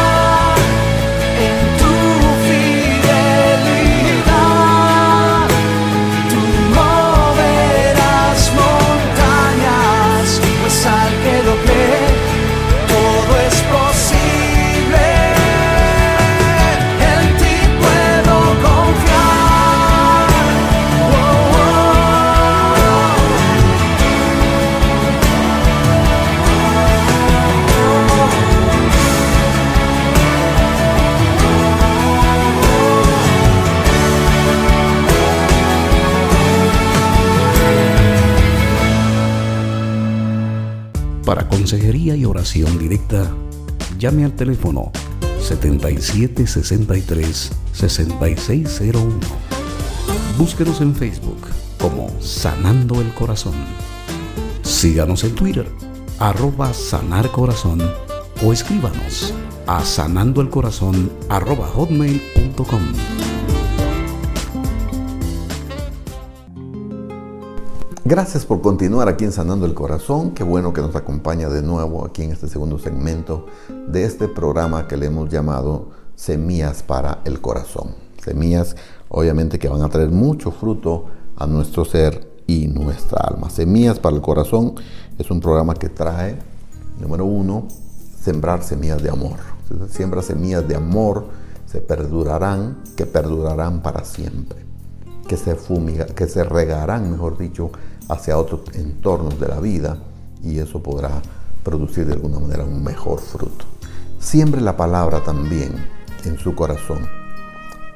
consejería 41.73 42.15
y 42.17 42.27
oración 42.27 42.79
directa, 42.79 43.35
llame 43.99 44.27
al 44.27 44.37
teléfono 44.37 44.93
7763 45.41 47.51
6601. 47.73 49.11
Búsquenos 50.37 50.83
en 50.83 50.95
Facebook 50.95 51.39
como 51.81 52.11
Sanando 52.21 53.01
el 53.01 53.09
Corazón. 53.15 53.55
Síganos 54.61 55.25
en 55.25 55.35
Twitter, 55.35 55.67
arroba 56.19 56.75
Sanar 56.75 57.31
Corazón, 57.31 57.81
o 58.45 58.53
escríbanos 58.53 59.33
a 59.67 59.83
sanandoelcorazón 59.83 61.11
arroba 61.31 61.69
hotmail.com. 61.69 63.32
Gracias 68.13 68.45
por 68.45 68.61
continuar 68.61 69.09
aquí 69.09 69.25
en 69.25 69.33
Sanando 69.33 69.65
el 69.65 69.73
Corazón. 69.73 70.33
Qué 70.33 70.45
bueno 70.45 70.75
que 70.75 70.83
nos 70.83 70.95
acompaña 70.95 71.49
de 71.49 71.63
nuevo 71.63 72.05
aquí 72.05 72.23
en 72.23 72.33
este 72.33 72.47
segundo 72.47 72.79
segmento 72.79 73.47
de 73.89 74.05
este 74.05 74.29
programa 74.29 74.87
que 74.87 74.99
le 74.99 75.07
hemos 75.07 75.31
llamado 75.31 75.89
Semillas 76.15 76.83
para 76.83 77.23
el 77.25 77.41
Corazón. 77.41 77.95
Semillas 78.23 78.77
obviamente 79.09 79.59
que 79.59 79.67
van 79.67 79.81
a 79.81 79.89
traer 79.89 80.11
mucho 80.11 80.51
fruto 80.51 81.07
a 81.37 81.47
nuestro 81.47 81.87
ser 81.87 82.31
y 82.47 82.67
nuestra 82.67 83.19
alma. 83.23 83.49
Semillas 83.49 83.99
para 83.99 84.15
el 84.15 84.21
Corazón 84.21 84.75
es 85.17 85.31
un 85.31 85.41
programa 85.41 85.73
que 85.73 85.89
trae, 85.89 86.39
número 87.01 87.25
uno, 87.25 87.67
sembrar 88.21 88.63
semillas 88.63 89.03
de 89.03 89.09
amor. 89.09 89.39
Siembra 89.89 90.21
semillas 90.21 90.69
de 90.69 90.77
amor, 90.77 91.29
se 91.65 91.81
perdurarán, 91.81 92.77
que 92.95 93.07
perdurarán 93.07 93.81
para 93.81 94.05
siempre 94.05 94.63
que 95.27 95.37
se 95.37 95.55
fumiga, 95.55 96.07
que 96.07 96.27
se 96.27 96.45
regarán, 96.45 97.11
mejor 97.11 97.39
dicho, 97.39 97.71
hacia 98.09 98.39
otros 98.39 98.61
entornos 98.75 99.39
de 99.39 99.49
la 99.49 99.61
vida 99.61 99.99
y 100.43 100.59
eso 100.59 100.83
podrá 100.83 101.23
producir 101.63 102.07
de 102.07 102.15
alguna 102.15 102.39
manera 102.39 102.65
un 102.65 102.83
mejor 102.83 103.21
fruto. 103.21 103.65
Siembre 104.19 104.61
la 104.61 104.77
palabra 104.77 105.23
también 105.23 105.73
en 106.25 106.39
su 106.39 106.55
corazón, 106.55 107.09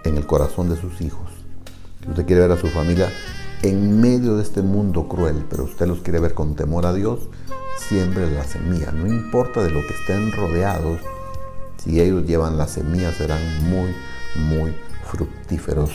en 0.05 0.17
el 0.17 0.27
corazón 0.27 0.69
de 0.69 0.81
sus 0.81 1.01
hijos. 1.01 1.31
Usted 2.09 2.27
quiere 2.27 2.43
ver 2.43 2.53
a 2.53 2.61
su 2.61 2.69
familia 2.69 3.11
en 3.63 4.01
medio 4.01 4.37
de 4.37 4.43
este 4.43 4.63
mundo 4.63 5.09
cruel, 5.09 5.45
pero 5.49 5.65
usted 5.65 5.87
los 5.87 6.01
quiere 6.01 6.21
ver 6.21 6.35
con 6.35 6.55
temor 6.55 6.87
a 6.87 6.93
Dios, 6.93 7.21
siembre 7.79 8.31
la 8.31 8.45
semilla. 8.45 8.93
No 8.93 9.07
importa 9.07 9.63
de 9.63 9.71
lo 9.71 9.81
que 9.87 9.95
estén 9.95 10.33
rodeados, 10.33 11.01
si 11.83 12.01
ellos 12.01 12.27
llevan 12.27 12.59
la 12.59 12.69
semilla 12.69 13.13
serán 13.13 13.41
muy, 13.69 13.95
muy 14.37 14.75
fructíferos 15.05 15.91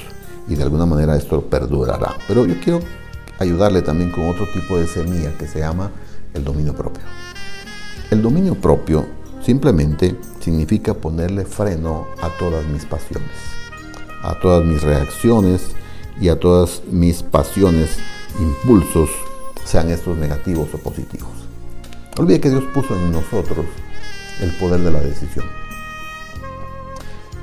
y 0.47 0.55
de 0.55 0.63
alguna 0.63 0.85
manera 0.85 1.15
esto 1.15 1.41
perdurará. 1.41 2.15
Pero 2.27 2.45
yo 2.45 2.55
quiero 2.61 2.79
ayudarle 3.41 3.81
también 3.81 4.11
con 4.11 4.29
otro 4.29 4.47
tipo 4.47 4.77
de 4.77 4.87
semilla 4.87 5.35
que 5.37 5.47
se 5.47 5.59
llama 5.59 5.91
el 6.33 6.43
dominio 6.43 6.75
propio. 6.75 7.03
El 8.09 8.21
dominio 8.21 8.55
propio 8.55 9.05
simplemente 9.41 10.15
significa 10.39 10.93
ponerle 10.93 11.45
freno 11.45 12.07
a 12.21 12.29
todas 12.37 12.65
mis 12.65 12.85
pasiones, 12.85 13.31
a 14.21 14.39
todas 14.39 14.63
mis 14.65 14.81
reacciones 14.81 15.71
y 16.19 16.29
a 16.29 16.39
todas 16.39 16.83
mis 16.89 17.23
pasiones, 17.23 17.97
impulsos, 18.39 19.09
sean 19.65 19.89
estos 19.89 20.17
negativos 20.17 20.67
o 20.73 20.77
positivos. 20.77 21.31
Olvide 22.17 22.41
que 22.41 22.49
Dios 22.49 22.63
puso 22.73 22.95
en 22.95 23.11
nosotros 23.11 23.65
el 24.41 24.51
poder 24.57 24.81
de 24.81 24.91
la 24.91 24.99
decisión. 24.99 25.45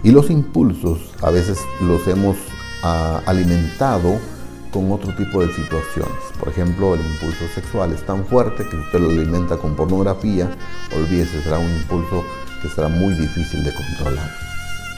Y 0.05 0.13
los 0.13 0.31
impulsos 0.31 0.99
a 1.23 1.31
veces 1.31 1.59
los 1.81 2.07
hemos 2.07 2.37
ah, 2.83 3.21
alimentado 3.27 4.19
con 4.71 4.91
otro 4.93 5.15
tipo 5.15 5.41
de 5.41 5.53
situaciones. 5.53 6.19
Por 6.39 6.49
ejemplo, 6.49 6.95
el 6.95 7.01
impulso 7.01 7.47
sexual 7.55 7.93
es 7.93 8.05
tan 8.05 8.25
fuerte 8.27 8.65
que 8.65 8.71
si 8.71 8.77
usted 8.77 9.01
lo 9.01 9.11
alimenta 9.11 9.57
con 9.57 9.75
pornografía, 9.75 10.51
olvídese, 10.97 11.43
será 11.43 11.59
un 11.59 11.71
impulso 11.71 12.25
que 12.63 12.69
será 12.69 12.89
muy 12.89 13.15
difícil 13.15 13.65
de 13.65 13.73
controlar. 13.75 14.31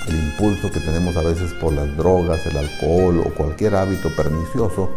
El 0.08 0.16
impulso 0.16 0.70
que 0.70 0.80
tenemos 0.80 1.16
a 1.16 1.22
veces 1.22 1.52
por 1.54 1.72
las 1.72 1.96
drogas, 1.96 2.44
el 2.46 2.56
alcohol 2.56 3.20
o 3.20 3.34
cualquier 3.34 3.74
hábito 3.74 4.08
pernicioso 4.16 4.90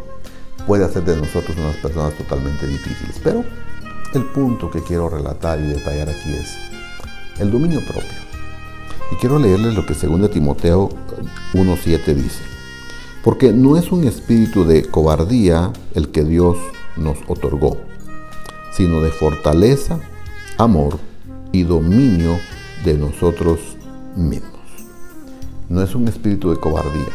puede 0.65 0.85
hacer 0.85 1.03
de 1.03 1.17
nosotros 1.17 1.57
unas 1.57 1.75
personas 1.77 2.13
totalmente 2.13 2.65
difíciles. 2.67 3.19
Pero 3.23 3.43
el 4.13 4.23
punto 4.25 4.71
que 4.71 4.81
quiero 4.81 5.09
relatar 5.09 5.59
y 5.59 5.63
detallar 5.63 6.09
aquí 6.09 6.33
es 6.33 6.57
el 7.39 7.51
dominio 7.51 7.81
propio. 7.85 8.23
Y 9.11 9.15
quiero 9.17 9.37
leerles 9.37 9.75
lo 9.75 9.85
que 9.85 9.93
2 9.93 10.31
Timoteo 10.31 10.89
1.7 11.53 12.05
dice. 12.15 12.52
Porque 13.23 13.53
no 13.53 13.77
es 13.77 13.91
un 13.91 14.03
espíritu 14.03 14.65
de 14.65 14.83
cobardía 14.85 15.71
el 15.93 16.09
que 16.09 16.23
Dios 16.23 16.57
nos 16.97 17.17
otorgó, 17.27 17.77
sino 18.73 19.01
de 19.01 19.11
fortaleza, 19.11 19.99
amor 20.57 20.99
y 21.51 21.63
dominio 21.63 22.37
de 22.83 22.97
nosotros 22.97 23.59
mismos. 24.15 24.51
No 25.69 25.81
es 25.81 25.95
un 25.95 26.07
espíritu 26.07 26.51
de 26.51 26.59
cobardía, 26.59 27.13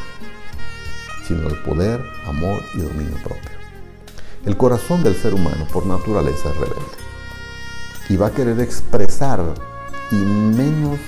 sino 1.26 1.48
de 1.48 1.56
poder, 1.56 2.02
amor 2.26 2.60
y 2.74 2.78
dominio 2.78 3.14
propio. 3.22 3.50
El 4.46 4.56
corazón 4.56 5.02
del 5.02 5.14
ser 5.14 5.34
humano 5.34 5.66
por 5.72 5.84
naturaleza 5.84 6.48
es 6.48 6.56
rebelde 6.56 7.08
y 8.08 8.16
va 8.16 8.28
a 8.28 8.32
querer 8.32 8.58
expresar 8.60 9.42
y 10.10 10.14
menos 10.14 10.98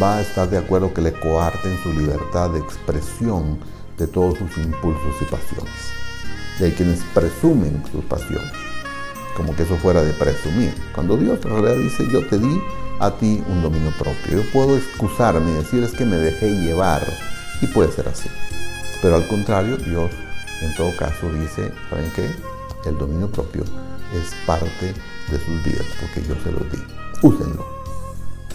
va 0.00 0.18
a 0.18 0.20
estar 0.20 0.48
de 0.48 0.58
acuerdo 0.58 0.94
que 0.94 1.00
le 1.00 1.12
coarten 1.12 1.76
su 1.82 1.92
libertad 1.92 2.50
de 2.50 2.60
expresión 2.60 3.58
de 3.98 4.06
todos 4.06 4.38
sus 4.38 4.56
impulsos 4.58 5.14
y 5.20 5.24
pasiones. 5.24 5.74
Y 6.60 6.64
hay 6.64 6.72
quienes 6.72 7.00
presumen 7.14 7.82
sus 7.92 8.04
pasiones, 8.04 8.52
como 9.36 9.54
que 9.54 9.64
eso 9.64 9.76
fuera 9.76 10.02
de 10.02 10.12
presumir. 10.14 10.74
Cuando 10.94 11.16
Dios 11.16 11.38
en 11.44 11.50
realidad 11.50 11.76
dice, 11.76 12.08
yo 12.10 12.26
te 12.26 12.38
di 12.38 12.60
a 13.00 13.10
ti 13.10 13.42
un 13.48 13.62
dominio 13.62 13.92
propio. 13.98 14.42
Yo 14.42 14.50
puedo 14.52 14.76
excusarme 14.76 15.50
y 15.50 15.54
decir 15.54 15.82
es 15.82 15.92
que 15.92 16.04
me 16.04 16.16
dejé 16.16 16.50
llevar. 16.50 17.02
Y 17.60 17.66
puede 17.66 17.92
ser 17.92 18.08
así. 18.08 18.28
Pero 19.02 19.16
al 19.16 19.26
contrario, 19.28 19.76
Dios 19.76 20.10
en 20.62 20.74
todo 20.74 20.94
caso 20.96 21.30
dice, 21.32 21.72
¿saben 21.88 22.10
qué? 22.16 22.28
El 22.84 22.98
dominio 22.98 23.30
propio 23.30 23.62
es 24.14 24.34
parte 24.46 24.94
de 25.30 25.38
sus 25.38 25.64
vidas 25.64 25.86
porque 26.00 26.26
yo 26.26 26.34
se 26.42 26.50
los 26.50 26.70
di. 26.72 26.78
Úsenlo. 27.22 27.66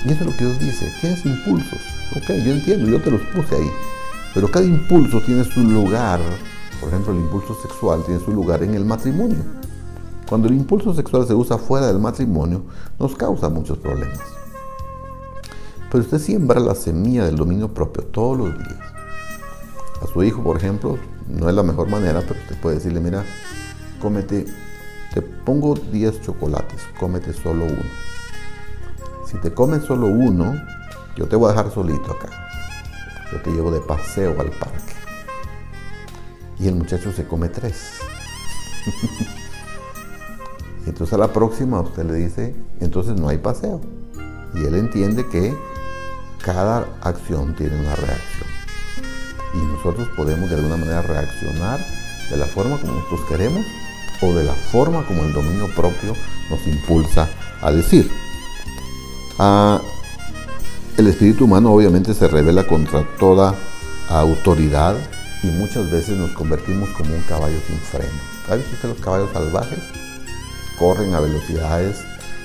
Y 0.05 0.11
eso 0.11 0.21
es 0.21 0.31
lo 0.31 0.37
que 0.37 0.45
Dios 0.45 0.59
dice. 0.59 0.91
Tienes 0.99 1.25
impulsos. 1.25 1.79
Ok, 2.15 2.27
yo 2.45 2.51
entiendo, 2.51 2.89
yo 2.89 3.01
te 3.01 3.11
los 3.11 3.21
puse 3.21 3.55
ahí. 3.55 3.71
Pero 4.33 4.49
cada 4.49 4.65
impulso 4.65 5.21
tiene 5.21 5.43
su 5.43 5.61
lugar. 5.61 6.19
Por 6.79 6.89
ejemplo, 6.89 7.13
el 7.13 7.19
impulso 7.19 7.55
sexual 7.61 8.03
tiene 8.05 8.19
su 8.19 8.31
lugar 8.31 8.63
en 8.63 8.73
el 8.73 8.85
matrimonio. 8.85 9.43
Cuando 10.27 10.47
el 10.47 10.55
impulso 10.55 10.93
sexual 10.93 11.27
se 11.27 11.35
usa 11.35 11.57
fuera 11.57 11.87
del 11.87 11.99
matrimonio, 11.99 12.63
nos 12.99 13.15
causa 13.15 13.49
muchos 13.49 13.77
problemas. 13.77 14.19
Pero 15.91 16.03
usted 16.03 16.19
siembra 16.19 16.59
la 16.59 16.73
semilla 16.73 17.25
del 17.25 17.35
dominio 17.35 17.73
propio 17.73 18.03
todos 18.05 18.37
los 18.37 18.57
días. 18.57 18.79
A 20.01 20.07
su 20.07 20.23
hijo, 20.23 20.41
por 20.41 20.57
ejemplo, 20.57 20.97
no 21.29 21.47
es 21.47 21.55
la 21.55 21.63
mejor 21.63 21.87
manera, 21.87 22.21
pero 22.21 22.39
usted 22.39 22.59
puede 22.59 22.77
decirle, 22.77 22.99
mira, 22.99 23.23
cómete, 24.01 24.45
te 25.13 25.21
pongo 25.21 25.75
10 25.75 26.21
chocolates, 26.21 26.81
cómete 26.99 27.31
solo 27.33 27.65
uno. 27.65 27.83
Si 29.27 29.37
te 29.37 29.53
comes 29.53 29.83
solo 29.83 30.07
uno, 30.07 30.55
yo 31.15 31.27
te 31.27 31.35
voy 31.35 31.49
a 31.49 31.53
dejar 31.53 31.71
solito 31.71 32.11
acá. 32.11 32.42
Yo 33.33 33.41
te 33.41 33.51
llevo 33.51 33.71
de 33.71 33.81
paseo 33.81 34.39
al 34.39 34.51
parque. 34.51 34.93
Y 36.59 36.67
el 36.67 36.75
muchacho 36.75 37.11
se 37.11 37.25
come 37.25 37.49
tres. 37.49 37.99
y 40.85 40.89
entonces 40.89 41.13
a 41.13 41.17
la 41.17 41.33
próxima 41.33 41.81
usted 41.81 42.05
le 42.05 42.13
dice, 42.13 42.55
entonces 42.79 43.19
no 43.19 43.29
hay 43.29 43.39
paseo. 43.39 43.81
Y 44.53 44.65
él 44.65 44.75
entiende 44.75 45.27
que 45.27 45.57
cada 46.43 46.87
acción 47.01 47.55
tiene 47.55 47.79
una 47.79 47.95
reacción. 47.95 48.49
Y 49.55 49.57
nosotros 49.57 50.07
podemos 50.15 50.47
de 50.49 50.57
alguna 50.57 50.77
manera 50.77 51.01
reaccionar 51.01 51.79
de 52.29 52.37
la 52.37 52.45
forma 52.45 52.79
como 52.79 52.93
nosotros 52.93 53.21
queremos 53.27 53.65
o 54.21 54.31
de 54.31 54.43
la 54.43 54.53
forma 54.53 55.05
como 55.07 55.23
el 55.23 55.33
dominio 55.33 55.73
propio 55.75 56.13
nos 56.51 56.67
impulsa 56.67 57.27
a 57.63 57.71
decir. 57.71 58.11
Ah, 59.39 59.81
el 60.97 61.07
espíritu 61.07 61.45
humano 61.45 61.71
obviamente 61.71 62.13
se 62.13 62.27
revela 62.27 62.67
contra 62.67 63.03
toda 63.17 63.55
autoridad 64.09 64.95
y 65.41 65.47
muchas 65.47 65.89
veces 65.89 66.17
nos 66.17 66.31
convertimos 66.31 66.89
como 66.89 67.15
un 67.15 67.21
caballo 67.21 67.57
sin 67.67 67.77
freno. 67.77 68.13
¿Ha 68.49 68.55
visto 68.55 68.75
usted 68.75 68.89
los 68.89 68.99
caballos 68.99 69.31
salvajes? 69.33 69.79
Corren 70.77 71.13
a 71.15 71.19
velocidades 71.19 71.97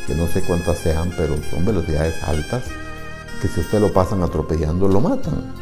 que 0.07 0.15
no 0.15 0.27
sé 0.29 0.43
cuántas 0.43 0.79
sean, 0.79 1.13
pero 1.17 1.37
son 1.51 1.67
velocidades 1.67 2.23
altas 2.23 2.65
que 3.43 3.49
si 3.49 3.61
usted 3.61 3.81
lo 3.81 3.93
pasan 3.93 4.23
atropellando 4.23 4.89
lo 4.89 5.01
matan. 5.01 5.53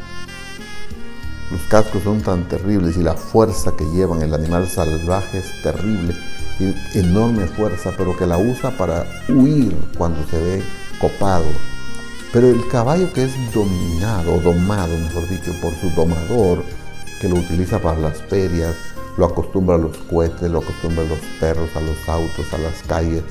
Los 1.51 1.63
cascos 1.63 2.03
son 2.05 2.23
tan 2.23 2.49
terribles 2.49 2.97
y 2.97 3.03
la 3.03 3.15
fuerza 3.15 3.73
que 3.77 3.85
llevan 3.85 4.23
el 4.23 4.35
animal 4.35 4.69
salvaje 4.69 5.39
es 5.39 5.63
terrible, 5.63 6.15
tiene 6.59 6.75
enorme 6.95 7.47
fuerza, 7.47 7.93
pero 7.97 8.17
que 8.17 8.27
la 8.27 8.39
usa 8.39 8.71
para 8.77 9.07
huir 9.29 9.77
cuando 9.99 10.25
se 10.29 10.41
ve 10.41 10.63
copado. 11.01 11.47
Pero 12.37 12.49
el 12.49 12.69
caballo 12.69 13.11
que 13.15 13.25
es 13.25 13.33
dominado, 13.55 14.39
domado, 14.41 14.95
mejor 14.99 15.27
dicho, 15.27 15.53
por 15.63 15.73
su 15.77 15.89
domador, 15.97 16.63
que 17.19 17.31
lo 17.31 17.37
utiliza 17.37 17.81
para 17.81 17.99
las 17.99 18.21
ferias, 18.25 18.75
lo 19.17 19.25
acostumbra 19.25 19.77
a 19.77 19.79
los 19.79 19.97
cohetes, 19.97 20.51
lo 20.51 20.59
acostumbra 20.59 21.03
a 21.03 21.07
los 21.07 21.19
perros, 21.41 21.71
a 21.75 21.81
los 21.81 21.97
autos, 22.07 22.53
a 22.53 22.59
las 22.59 22.83
calles, 22.83 23.23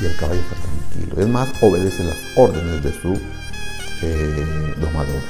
y 0.00 0.06
el 0.06 0.16
caballo 0.16 0.40
está 0.40 0.56
tranquilo. 0.62 1.20
Es 1.20 1.28
más, 1.28 1.50
obedece 1.62 2.04
las 2.04 2.16
órdenes 2.38 2.82
de 2.82 2.92
su 2.94 3.20
eh, 4.00 4.74
domador. 4.80 5.20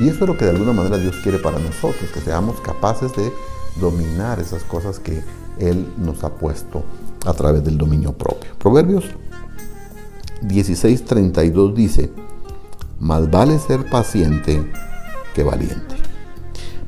Y 0.00 0.08
eso 0.08 0.24
es 0.24 0.28
lo 0.28 0.36
que 0.36 0.46
de 0.46 0.50
alguna 0.50 0.72
manera 0.72 0.98
Dios 0.98 1.14
quiere 1.22 1.38
para 1.38 1.60
nosotros, 1.60 2.10
que 2.12 2.20
seamos 2.20 2.60
capaces 2.62 3.12
de 3.12 3.32
dominar 3.80 4.40
esas 4.40 4.64
cosas 4.64 4.98
que 4.98 5.22
Él 5.60 5.86
nos 5.98 6.24
ha 6.24 6.30
puesto 6.30 6.82
a 7.26 7.32
través 7.32 7.62
del 7.62 7.78
dominio 7.78 8.12
propio. 8.12 8.50
Proverbios 8.58 9.04
16:32 10.42 11.72
dice, 11.72 12.25
más 13.00 13.30
vale 13.30 13.58
ser 13.58 13.88
paciente 13.88 14.70
que 15.34 15.42
valiente. 15.42 15.96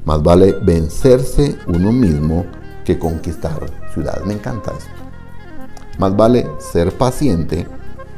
Más 0.05 0.23
vale 0.23 0.53
vencerse 0.63 1.59
uno 1.67 1.93
mismo 1.93 2.47
que 2.85 2.99
conquistar 2.99 3.61
ciudades. 3.93 4.25
Me 4.25 4.35
encanta 4.35 4.73
esto. 4.73 4.91
Más 5.99 6.17
vale 6.17 6.49
ser 6.59 6.97
paciente 6.97 7.67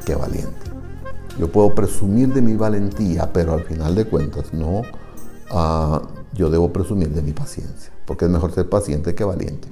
que 0.05 0.15
valiente. 0.15 0.71
Yo 1.39 1.51
puedo 1.51 1.75
presumir 1.75 2.33
de 2.33 2.43
mi 2.43 2.55
valentía, 2.55 3.33
pero 3.33 3.55
al 3.55 3.65
final 3.65 3.95
de 3.95 4.05
cuentas 4.05 4.53
no, 4.53 4.83
uh, 5.53 6.01
yo 6.35 6.51
debo 6.51 6.73
presumir 6.73 7.09
de 7.11 7.23
mi 7.23 7.33
paciencia, 7.33 7.93
porque 8.05 8.27
es 8.27 8.31
mejor 8.31 8.53
ser 8.53 8.69
paciente 8.69 9.15
que 9.15 9.25
valiente. 9.25 9.69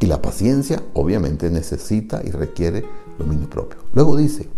Y 0.00 0.06
la 0.06 0.20
paciencia 0.20 0.82
obviamente 0.94 1.50
necesita 1.50 2.22
y 2.24 2.30
requiere 2.30 2.84
dominio 3.18 3.48
propio. 3.48 3.78
Luego 3.92 4.16
dice, 4.16 4.48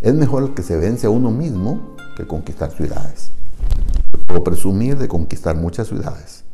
es 0.00 0.14
mejor 0.14 0.54
que 0.54 0.62
se 0.62 0.76
vence 0.76 1.06
a 1.06 1.10
uno 1.10 1.30
mismo 1.30 1.96
que 2.16 2.26
conquistar 2.26 2.70
ciudades. 2.70 3.30
Puedo 4.26 4.44
presumir 4.44 4.98
de 4.98 5.08
conquistar 5.08 5.56
muchas 5.56 5.88
ciudades, 5.88 6.44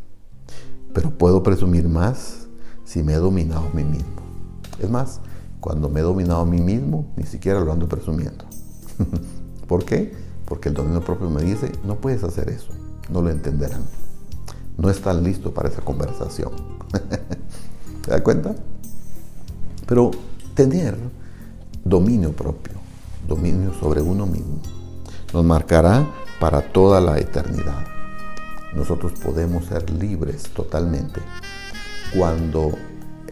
pero 0.93 1.11
puedo 1.11 1.43
presumir 1.43 1.89
más 1.89 2.47
si 2.85 3.03
me 3.03 3.15
he 3.15 3.17
dominado 3.17 3.67
a 3.67 3.75
mí 3.75 3.85
mismo. 3.85 4.23
Es 4.79 4.91
más, 4.91 5.21
cuando 5.61 5.89
me 5.89 6.01
he 6.01 6.03
dominado 6.03 6.41
a 6.41 6.45
mí 6.45 6.61
mismo, 6.61 7.07
ni 7.17 7.25
siquiera 7.25 7.61
lo 7.61 7.73
ando 7.73 7.89
presumiendo. 7.89 8.45
¿Por 9.67 9.85
qué? 9.85 10.13
Porque 10.45 10.69
el 10.69 10.75
dominio 10.75 11.03
propio 11.03 11.31
me 11.31 11.43
dice, 11.43 11.73
no 11.85 11.97
puedes 11.97 12.23
hacer 12.23 12.51
eso, 12.51 12.73
no 13.11 13.23
lo 13.23 13.31
entenderán. 13.31 13.83
No 14.77 14.91
están 14.91 15.23
listos 15.23 15.53
para 15.53 15.69
esa 15.69 15.83
conversación. 15.83 16.53
¿Te 18.03 18.11
das 18.11 18.21
cuenta? 18.23 18.55
Pero 19.87 20.11
tener 20.55 20.99
dominio 21.85 22.33
propio, 22.33 22.75
dominio 23.27 23.73
sobre 23.81 24.01
uno 24.01 24.27
mismo, 24.27 24.61
nos 25.33 25.45
marcará 25.45 26.07
para 26.41 26.61
toda 26.61 27.01
la 27.01 27.19
eternidad. 27.19 27.87
Nosotros 28.75 29.13
podemos 29.23 29.67
ser 29.67 29.89
libres 29.91 30.51
totalmente 30.51 31.21
cuando 32.17 32.73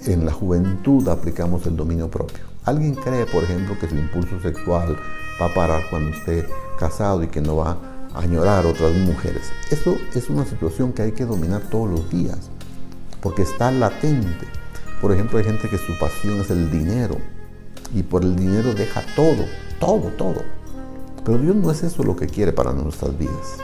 en 0.06 0.24
la 0.24 0.32
juventud 0.32 1.08
aplicamos 1.08 1.66
el 1.66 1.76
dominio 1.76 2.10
propio. 2.10 2.44
Alguien 2.64 2.94
cree, 2.94 3.26
por 3.26 3.44
ejemplo, 3.44 3.76
que 3.78 3.88
su 3.88 3.96
impulso 3.96 4.40
sexual 4.40 4.96
va 5.40 5.46
a 5.46 5.54
parar 5.54 5.82
cuando 5.90 6.10
esté 6.10 6.46
casado 6.78 7.22
y 7.22 7.28
que 7.28 7.40
no 7.40 7.56
va 7.56 7.76
a 8.14 8.20
añorar 8.20 8.66
otras 8.66 8.92
mujeres. 8.94 9.50
Eso 9.70 9.96
es 10.14 10.28
una 10.28 10.44
situación 10.44 10.92
que 10.92 11.02
hay 11.02 11.12
que 11.12 11.24
dominar 11.24 11.62
todos 11.70 11.90
los 11.90 12.10
días, 12.10 12.38
porque 13.20 13.42
está 13.42 13.70
latente. 13.70 14.46
Por 15.00 15.12
ejemplo, 15.12 15.38
hay 15.38 15.44
gente 15.44 15.68
que 15.68 15.78
su 15.78 15.98
pasión 15.98 16.40
es 16.40 16.50
el 16.50 16.70
dinero 16.70 17.16
y 17.94 18.02
por 18.02 18.22
el 18.22 18.36
dinero 18.36 18.74
deja 18.74 19.02
todo, 19.16 19.44
todo, 19.82 20.12
todo. 20.16 20.44
Pero 21.24 21.38
Dios 21.38 21.56
no 21.56 21.72
es 21.72 21.82
eso 21.82 22.04
lo 22.04 22.14
que 22.14 22.28
quiere 22.28 22.52
para 22.52 22.72
nuestras 22.72 23.18
vidas. 23.18 23.58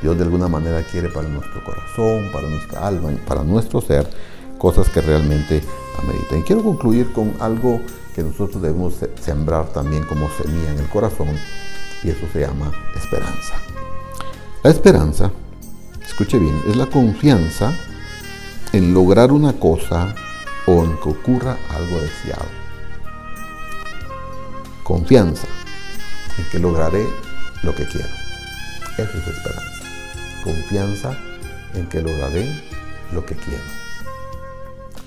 Dios 0.00 0.16
de 0.16 0.22
alguna 0.22 0.46
manera 0.46 0.84
quiere 0.84 1.08
para 1.08 1.28
nuestro 1.28 1.64
corazón, 1.64 2.30
para 2.32 2.48
nuestra 2.48 2.86
alma, 2.86 3.10
para 3.26 3.42
nuestro 3.42 3.80
ser, 3.80 4.08
cosas 4.56 4.88
que 4.88 5.00
realmente 5.00 5.62
ameritan. 6.00 6.38
Y 6.38 6.42
quiero 6.42 6.62
concluir 6.62 7.12
con 7.12 7.34
algo 7.40 7.80
que 8.14 8.22
nosotros 8.22 8.62
debemos 8.62 8.94
sembrar 9.20 9.66
también 9.70 10.04
como 10.04 10.30
semilla 10.30 10.70
en 10.72 10.78
el 10.78 10.88
corazón, 10.88 11.28
y 12.04 12.10
eso 12.10 12.24
se 12.32 12.40
llama 12.40 12.70
esperanza. 12.94 13.54
La 14.62 14.70
esperanza, 14.70 15.32
escuche 16.06 16.38
bien, 16.38 16.54
es 16.68 16.76
la 16.76 16.86
confianza 16.86 17.72
en 18.72 18.94
lograr 18.94 19.32
una 19.32 19.54
cosa 19.54 20.14
o 20.66 20.84
en 20.84 20.96
que 20.98 21.08
ocurra 21.08 21.58
algo 21.70 22.00
deseado. 22.00 22.46
Confianza 24.84 25.48
en 26.38 26.50
que 26.50 26.58
lograré 26.58 27.06
lo 27.62 27.74
que 27.74 27.86
quiero. 27.86 28.08
Eso 28.98 29.18
es 29.18 29.26
esperanza. 29.26 29.84
Confianza 30.42 31.18
en 31.74 31.86
que 31.88 32.02
lograré 32.02 32.62
lo 33.12 33.24
que 33.24 33.34
quiero. 33.34 33.64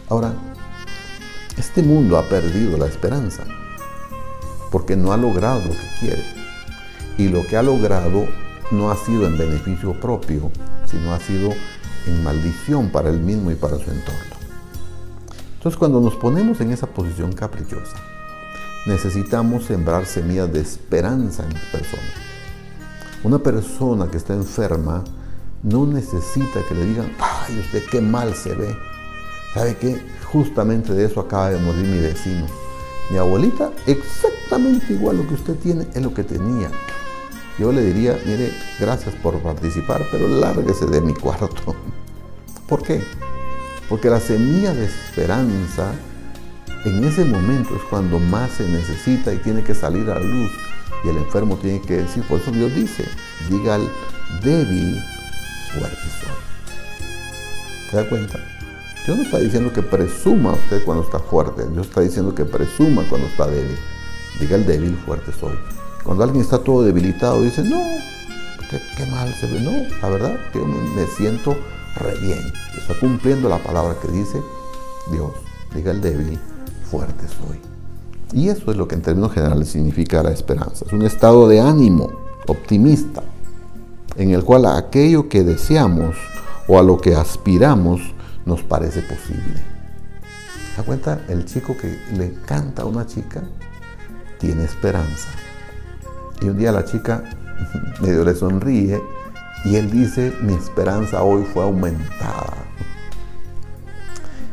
Ahora, 0.09 0.33
este 1.57 1.83
mundo 1.83 2.17
ha 2.17 2.23
perdido 2.23 2.77
la 2.77 2.85
esperanza 2.85 3.43
porque 4.71 4.95
no 4.95 5.11
ha 5.11 5.17
logrado 5.17 5.59
lo 5.61 5.71
que 5.71 5.87
quiere. 5.99 6.23
Y 7.17 7.29
lo 7.29 7.45
que 7.47 7.57
ha 7.57 7.63
logrado 7.63 8.27
no 8.71 8.91
ha 8.91 8.95
sido 8.95 9.25
en 9.25 9.37
beneficio 9.37 9.99
propio, 9.99 10.51
sino 10.85 11.13
ha 11.13 11.19
sido 11.19 11.51
en 12.05 12.23
maldición 12.23 12.89
para 12.89 13.09
él 13.09 13.19
mismo 13.19 13.51
y 13.51 13.55
para 13.55 13.77
su 13.77 13.89
entorno. 13.89 14.37
Entonces 15.55 15.77
cuando 15.77 15.99
nos 15.99 16.15
ponemos 16.15 16.61
en 16.61 16.71
esa 16.71 16.87
posición 16.87 17.33
caprichosa, 17.33 17.97
necesitamos 18.87 19.65
sembrar 19.65 20.05
semillas 20.05 20.51
de 20.51 20.61
esperanza 20.61 21.43
en 21.43 21.53
las 21.53 21.63
personas. 21.65 22.05
Una 23.23 23.39
persona 23.39 24.09
que 24.09 24.17
está 24.17 24.33
enferma 24.33 25.03
no 25.61 25.85
necesita 25.85 26.61
que 26.67 26.75
le 26.75 26.85
digan, 26.85 27.11
ay, 27.19 27.59
usted 27.59 27.83
qué 27.91 27.99
mal 27.99 28.33
se 28.33 28.55
ve. 28.55 28.75
¿Sabe 29.53 29.75
qué? 29.75 30.01
Justamente 30.31 30.93
de 30.93 31.05
eso 31.05 31.19
acaba 31.19 31.49
de 31.49 31.59
morir 31.59 31.85
mi 31.85 31.99
vecino. 31.99 32.45
Mi 33.09 33.17
abuelita, 33.17 33.71
exactamente 33.85 34.93
igual 34.93 35.17
lo 35.17 35.27
que 35.27 35.33
usted 35.33 35.55
tiene, 35.55 35.87
es 35.93 36.01
lo 36.01 36.13
que 36.13 36.23
tenía. 36.23 36.69
Yo 37.59 37.71
le 37.71 37.83
diría, 37.83 38.17
mire, 38.25 38.51
gracias 38.79 39.15
por 39.15 39.39
participar, 39.39 40.05
pero 40.11 40.27
lárguese 40.27 40.85
de 40.85 41.01
mi 41.01 41.13
cuarto. 41.13 41.75
¿Por 42.69 42.83
qué? 42.83 43.03
Porque 43.89 44.09
la 44.09 44.19
semilla 44.19 44.73
de 44.73 44.85
esperanza 44.85 45.91
en 46.85 47.03
ese 47.03 47.25
momento 47.25 47.75
es 47.75 47.81
cuando 47.89 48.19
más 48.19 48.51
se 48.51 48.67
necesita 48.67 49.33
y 49.33 49.37
tiene 49.37 49.63
que 49.63 49.75
salir 49.75 50.09
a 50.09 50.15
la 50.15 50.21
luz. 50.21 50.51
Y 51.03 51.09
el 51.09 51.17
enfermo 51.17 51.57
tiene 51.57 51.81
que 51.81 51.97
decir, 51.97 52.23
por 52.23 52.39
eso 52.39 52.51
Dios 52.51 52.73
dice, 52.73 53.05
diga 53.49 53.75
al 53.75 53.89
débil, 54.43 54.99
fuerte 55.73 55.97
soy. 56.19 57.89
¿Se 57.91 57.97
da 57.97 58.09
cuenta? 58.09 58.39
Dios 59.05 59.17
no 59.17 59.23
está 59.23 59.39
diciendo 59.39 59.71
que 59.71 59.81
presuma 59.81 60.53
usted 60.53 60.83
cuando 60.83 61.03
está 61.03 61.19
fuerte, 61.19 61.65
Dios 61.69 61.87
está 61.87 62.01
diciendo 62.01 62.35
que 62.35 62.45
presuma 62.45 63.03
cuando 63.09 63.27
está 63.27 63.47
débil. 63.47 63.77
Diga 64.39 64.55
el 64.55 64.65
débil, 64.65 64.97
fuerte 65.05 65.31
soy. 65.31 65.57
Cuando 66.03 66.23
alguien 66.23 66.41
está 66.41 66.59
todo 66.59 66.83
debilitado, 66.83 67.41
dice, 67.41 67.63
no, 67.63 67.79
qué, 68.69 69.05
mal 69.07 69.33
se 69.33 69.47
ve. 69.47 69.61
No, 69.61 69.71
la 70.01 70.09
verdad 70.09 70.51
que 70.51 70.59
me 70.59 71.07
siento 71.07 71.57
re 71.95 72.15
bien. 72.19 72.53
Está 72.77 72.99
cumpliendo 72.99 73.49
la 73.49 73.57
palabra 73.59 73.95
que 74.01 74.07
dice 74.09 74.41
Dios. 75.11 75.31
Diga 75.73 75.91
el 75.91 76.01
débil, 76.01 76.39
fuerte 76.89 77.25
soy. 77.27 77.59
Y 78.33 78.49
eso 78.49 78.71
es 78.71 78.77
lo 78.77 78.87
que 78.87 78.95
en 78.95 79.01
términos 79.01 79.33
generales 79.33 79.69
significa 79.69 80.23
la 80.23 80.31
esperanza. 80.31 80.85
Es 80.85 80.93
un 80.93 81.03
estado 81.03 81.47
de 81.47 81.61
ánimo 81.61 82.11
optimista 82.47 83.23
en 84.15 84.31
el 84.31 84.43
cual 84.43 84.65
aquello 84.65 85.29
que 85.29 85.43
deseamos 85.43 86.15
o 86.67 86.79
a 86.79 86.83
lo 86.83 86.97
que 86.97 87.15
aspiramos 87.15 88.01
nos 88.45 88.63
parece 88.63 89.01
posible. 89.01 89.61
¿Se 90.71 90.77
da 90.77 90.83
cuenta? 90.83 91.21
El 91.27 91.45
chico 91.45 91.75
que 91.77 91.99
le 92.15 92.25
encanta 92.25 92.81
a 92.81 92.85
una 92.85 93.05
chica 93.05 93.43
tiene 94.39 94.63
esperanza. 94.63 95.29
Y 96.41 96.49
un 96.49 96.57
día 96.57 96.71
la 96.71 96.85
chica 96.85 97.23
medio 98.01 98.23
le 98.23 98.35
sonríe 98.35 99.01
y 99.65 99.75
él 99.75 99.89
dice, 99.89 100.33
mi 100.41 100.53
esperanza 100.53 101.23
hoy 101.23 101.43
fue 101.43 101.63
aumentada. 101.63 102.53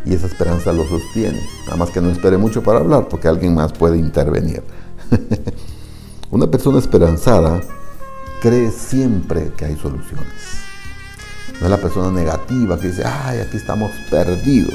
Y 0.05 0.15
esa 0.15 0.27
esperanza 0.27 0.73
lo 0.73 0.87
sostiene. 0.87 1.41
Nada 1.65 1.77
más 1.77 1.91
que 1.91 2.01
no 2.01 2.11
espere 2.11 2.37
mucho 2.37 2.63
para 2.63 2.81
hablar 2.81 3.09
porque 3.09 3.29
alguien 3.29 3.55
más 3.55 3.73
puede 3.73 3.99
intervenir. 3.99 4.63
Una 6.31 6.47
persona 6.47 6.79
esperanzada 6.79 7.61
cree 8.41 8.71
siempre 8.71 9.53
que 9.57 9.65
hay 9.65 9.77
soluciones. 9.77 10.65
No 11.61 11.67
es 11.67 11.71
la 11.71 11.79
persona 11.79 12.11
negativa 12.11 12.79
que 12.79 12.89
dice, 12.89 13.05
ay, 13.05 13.39
aquí 13.39 13.57
estamos 13.57 13.91
perdidos. 14.11 14.75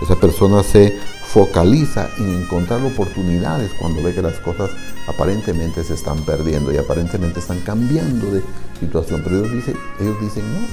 Esa 0.00 0.16
persona 0.16 0.62
se 0.62 0.98
focaliza 1.26 2.08
en 2.18 2.42
encontrar 2.42 2.82
oportunidades 2.82 3.70
cuando 3.78 4.02
ve 4.02 4.14
que 4.14 4.22
las 4.22 4.38
cosas 4.38 4.70
aparentemente 5.06 5.84
se 5.84 5.94
están 5.94 6.24
perdiendo 6.24 6.72
y 6.72 6.78
aparentemente 6.78 7.40
están 7.40 7.60
cambiando 7.60 8.30
de 8.30 8.42
situación. 8.78 9.20
Pero 9.22 9.40
ellos 9.40 9.52
dicen, 9.52 9.76
ellos 10.00 10.20
dicen 10.20 10.44
no, 10.54 10.66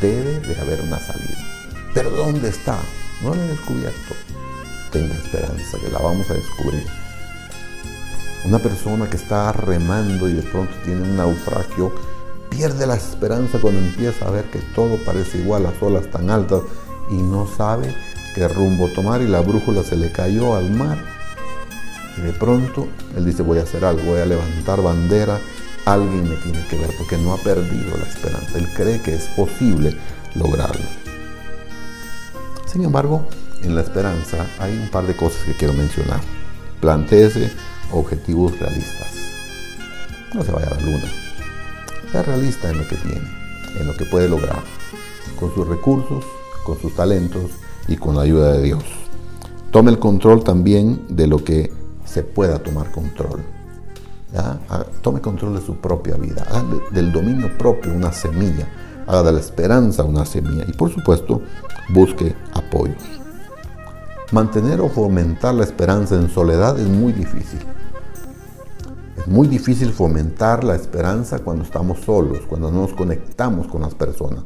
debe 0.00 0.40
de 0.40 0.60
haber 0.60 0.80
una 0.82 0.98
salida. 0.98 1.53
Pero 1.94 2.10
¿dónde 2.10 2.48
está? 2.48 2.76
No 3.22 3.34
la 3.34 3.44
he 3.44 3.48
descubierto. 3.48 4.14
Tenga 4.90 5.14
esperanza, 5.14 5.78
que 5.78 5.90
la 5.90 6.00
vamos 6.00 6.28
a 6.28 6.34
descubrir. 6.34 6.84
Una 8.44 8.58
persona 8.58 9.08
que 9.08 9.16
está 9.16 9.52
remando 9.52 10.28
y 10.28 10.32
de 10.34 10.42
pronto 10.42 10.74
tiene 10.84 11.02
un 11.02 11.16
naufragio, 11.16 11.94
pierde 12.50 12.86
la 12.86 12.96
esperanza 12.96 13.58
cuando 13.58 13.80
empieza 13.80 14.26
a 14.26 14.30
ver 14.30 14.44
que 14.50 14.58
todo 14.74 14.98
parece 15.04 15.38
igual, 15.38 15.62
las 15.62 15.80
olas 15.80 16.10
tan 16.10 16.30
altas, 16.30 16.62
y 17.10 17.14
no 17.14 17.46
sabe 17.46 17.94
qué 18.34 18.48
rumbo 18.48 18.88
tomar 18.88 19.22
y 19.22 19.28
la 19.28 19.40
brújula 19.40 19.82
se 19.82 19.96
le 19.96 20.10
cayó 20.10 20.56
al 20.56 20.70
mar. 20.70 20.98
Y 22.18 22.22
de 22.22 22.32
pronto 22.32 22.88
él 23.16 23.24
dice, 23.24 23.42
voy 23.42 23.58
a 23.58 23.62
hacer 23.62 23.84
algo, 23.84 24.02
voy 24.02 24.20
a 24.20 24.26
levantar 24.26 24.82
bandera, 24.82 25.40
alguien 25.84 26.28
me 26.28 26.36
tiene 26.36 26.64
que 26.66 26.76
ver, 26.76 26.90
porque 26.98 27.16
no 27.18 27.32
ha 27.32 27.38
perdido 27.38 27.96
la 27.96 28.06
esperanza. 28.06 28.58
Él 28.58 28.68
cree 28.74 29.00
que 29.00 29.14
es 29.14 29.24
posible 29.28 29.96
lograrlo. 30.34 31.03
Sin 32.74 32.84
embargo, 32.84 33.24
en 33.62 33.76
la 33.76 33.82
esperanza 33.82 34.48
hay 34.58 34.76
un 34.76 34.88
par 34.90 35.06
de 35.06 35.14
cosas 35.14 35.44
que 35.44 35.52
quiero 35.52 35.74
mencionar. 35.74 36.18
Plantéese 36.80 37.52
objetivos 37.92 38.58
realistas. 38.58 39.14
No 40.34 40.42
se 40.42 40.50
vaya 40.50 40.66
a 40.66 40.74
la 40.74 40.80
luna. 40.80 41.04
Sea 42.10 42.24
realista 42.24 42.68
en 42.68 42.78
lo 42.78 42.88
que 42.88 42.96
tiene, 42.96 43.28
en 43.78 43.86
lo 43.86 43.94
que 43.94 44.04
puede 44.06 44.28
lograr, 44.28 44.64
con 45.38 45.54
sus 45.54 45.68
recursos, 45.68 46.24
con 46.64 46.76
sus 46.80 46.96
talentos 46.96 47.52
y 47.86 47.94
con 47.94 48.16
la 48.16 48.22
ayuda 48.22 48.54
de 48.54 48.62
Dios. 48.64 48.82
Tome 49.70 49.92
el 49.92 50.00
control 50.00 50.42
también 50.42 51.00
de 51.08 51.28
lo 51.28 51.44
que 51.44 51.72
se 52.04 52.24
pueda 52.24 52.58
tomar 52.58 52.90
control. 52.90 53.40
Ah, 54.36 54.58
Tome 55.00 55.20
control 55.20 55.54
de 55.54 55.64
su 55.64 55.76
propia 55.76 56.16
vida. 56.16 56.42
Haga 56.50 56.64
del 56.90 57.12
dominio 57.12 57.56
propio 57.56 57.94
una 57.94 58.12
semilla. 58.12 58.66
Haga 59.06 59.22
de 59.24 59.32
la 59.32 59.40
esperanza 59.40 60.04
una 60.04 60.24
semilla. 60.24 60.64
Y 60.66 60.72
por 60.72 60.90
supuesto, 60.90 61.42
busque 61.90 62.34
apoyo. 62.52 62.94
Mantener 64.32 64.80
o 64.80 64.88
fomentar 64.88 65.54
la 65.54 65.64
esperanza 65.64 66.16
en 66.16 66.28
soledad 66.28 66.78
es 66.78 66.88
muy 66.88 67.12
difícil. 67.12 67.60
Es 69.16 69.28
muy 69.28 69.46
difícil 69.46 69.92
fomentar 69.92 70.64
la 70.64 70.74
esperanza 70.74 71.38
cuando 71.38 71.64
estamos 71.64 72.00
solos, 72.00 72.40
cuando 72.48 72.70
no 72.70 72.82
nos 72.82 72.94
conectamos 72.94 73.66
con 73.68 73.82
las 73.82 73.94
personas. 73.94 74.44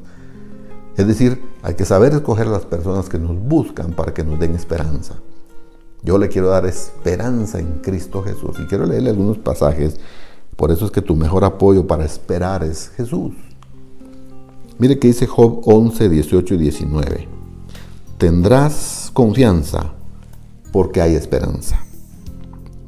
Es 0.96 1.06
decir, 1.06 1.40
hay 1.62 1.74
que 1.74 1.84
saber 1.84 2.12
escoger 2.12 2.48
las 2.48 2.66
personas 2.66 3.08
que 3.08 3.18
nos 3.18 3.38
buscan 3.38 3.92
para 3.92 4.12
que 4.12 4.24
nos 4.24 4.38
den 4.38 4.54
esperanza. 4.56 5.14
Yo 6.02 6.18
le 6.18 6.28
quiero 6.28 6.48
dar 6.48 6.66
esperanza 6.66 7.58
en 7.58 7.80
Cristo 7.80 8.22
Jesús 8.22 8.56
y 8.60 8.66
quiero 8.66 8.84
leerle 8.84 9.10
algunos 9.10 9.38
pasajes. 9.38 9.98
Por 10.56 10.70
eso 10.70 10.86
es 10.86 10.90
que 10.90 11.02
tu 11.02 11.16
mejor 11.16 11.44
apoyo 11.44 11.86
para 11.86 12.04
esperar 12.04 12.64
es 12.64 12.90
Jesús. 12.96 13.32
Mire 14.78 14.98
que 15.00 15.08
dice 15.08 15.26
Job 15.26 15.62
11, 15.64 16.08
18 16.08 16.54
y 16.54 16.58
19. 16.58 17.28
Tendrás 18.16 19.10
confianza 19.12 19.92
porque 20.72 21.00
hay 21.00 21.16
esperanza. 21.16 21.80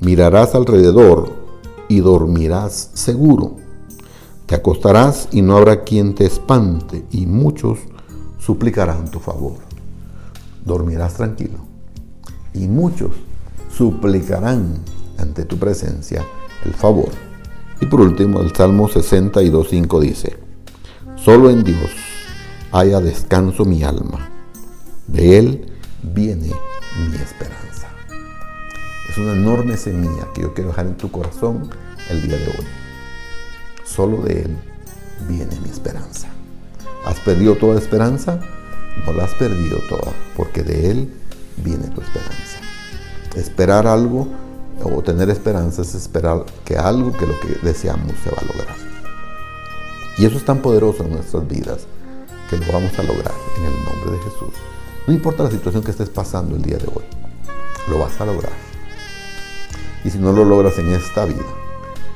Mirarás 0.00 0.54
alrededor 0.54 1.32
y 1.88 1.98
dormirás 1.98 2.90
seguro. 2.94 3.56
Te 4.46 4.54
acostarás 4.54 5.28
y 5.32 5.42
no 5.42 5.56
habrá 5.56 5.82
quien 5.82 6.14
te 6.14 6.26
espante 6.26 7.04
y 7.10 7.26
muchos 7.26 7.80
suplicarán 8.38 9.10
tu 9.10 9.18
favor. 9.18 9.54
Dormirás 10.64 11.14
tranquilo 11.14 11.58
y 12.54 12.68
muchos 12.68 13.10
suplicarán 13.76 14.78
ante 15.18 15.44
tu 15.44 15.58
presencia 15.58 16.24
el 16.64 16.74
favor. 16.74 17.10
Y 17.80 17.86
por 17.86 18.00
último, 18.00 18.40
el 18.40 18.54
Salmo 18.54 18.88
62.5 18.88 20.00
dice, 20.00 20.39
Solo 21.24 21.50
en 21.50 21.64
Dios 21.64 21.90
haya 22.72 22.98
descanso 22.98 23.66
mi 23.66 23.82
alma, 23.82 24.30
de 25.06 25.38
Él 25.38 25.72
viene 26.02 26.50
mi 26.98 27.16
esperanza. 27.16 27.88
Es 29.10 29.18
una 29.18 29.32
enorme 29.32 29.76
semilla 29.76 30.32
que 30.32 30.40
yo 30.40 30.54
quiero 30.54 30.70
dejar 30.70 30.86
en 30.86 30.96
tu 30.96 31.10
corazón 31.10 31.68
el 32.08 32.22
día 32.22 32.38
de 32.38 32.46
hoy. 32.46 32.66
Solo 33.84 34.22
de 34.22 34.44
Él 34.44 34.56
viene 35.28 35.60
mi 35.60 35.68
esperanza. 35.68 36.28
¿Has 37.04 37.20
perdido 37.20 37.54
toda 37.56 37.78
esperanza? 37.78 38.40
No 39.04 39.12
la 39.12 39.24
has 39.24 39.34
perdido 39.34 39.76
toda, 39.90 40.12
porque 40.38 40.62
de 40.62 40.90
Él 40.90 41.12
viene 41.58 41.88
tu 41.88 42.00
esperanza. 42.00 42.60
Esperar 43.36 43.86
algo 43.86 44.26
o 44.82 45.02
tener 45.02 45.28
esperanza 45.28 45.82
es 45.82 45.94
esperar 45.94 46.46
que 46.64 46.78
algo 46.78 47.12
que 47.12 47.26
lo 47.26 47.38
que 47.40 47.58
deseamos 47.62 48.14
se 48.24 48.30
va 48.30 48.38
a 48.38 48.44
lograr. 48.46 48.79
Y 50.20 50.26
eso 50.26 50.36
es 50.36 50.44
tan 50.44 50.60
poderoso 50.60 51.02
en 51.02 51.12
nuestras 51.12 51.48
vidas 51.48 51.86
que 52.50 52.58
lo 52.58 52.70
vamos 52.70 52.92
a 52.98 53.02
lograr 53.04 53.32
en 53.56 53.64
el 53.64 53.84
nombre 53.86 54.10
de 54.10 54.18
Jesús. 54.18 54.52
No 55.06 55.14
importa 55.14 55.44
la 55.44 55.50
situación 55.50 55.82
que 55.82 55.92
estés 55.92 56.10
pasando 56.10 56.56
el 56.56 56.60
día 56.60 56.76
de 56.76 56.88
hoy, 56.88 57.04
lo 57.88 58.00
vas 58.00 58.20
a 58.20 58.26
lograr. 58.26 58.52
Y 60.04 60.10
si 60.10 60.18
no 60.18 60.32
lo 60.32 60.44
logras 60.44 60.78
en 60.78 60.92
esta 60.92 61.24
vida, 61.24 61.46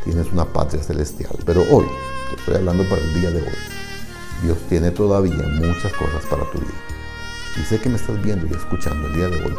tienes 0.05 0.31
una 0.33 0.45
patria 0.45 0.83
celestial. 0.83 1.35
Pero 1.47 1.63
hoy, 1.71 1.87
te 2.29 2.37
estoy 2.37 2.57
hablando 2.57 2.87
para 2.91 3.01
el 3.01 3.15
día 3.15 3.31
de 3.31 3.41
hoy, 3.41 3.57
Dios 4.43 4.59
tiene 4.69 4.91
todavía 4.91 5.43
muchas 5.55 5.95
cosas 5.95 6.27
para 6.29 6.45
tu 6.51 6.59
vida. 6.59 6.75
Y 7.59 7.65
sé 7.65 7.81
que 7.81 7.89
me 7.89 7.97
estás 7.97 8.23
viendo 8.23 8.47
y 8.47 8.55
escuchando 8.55 9.07
el 9.07 9.15
día 9.15 9.29
de 9.29 9.43
hoy 9.47 9.55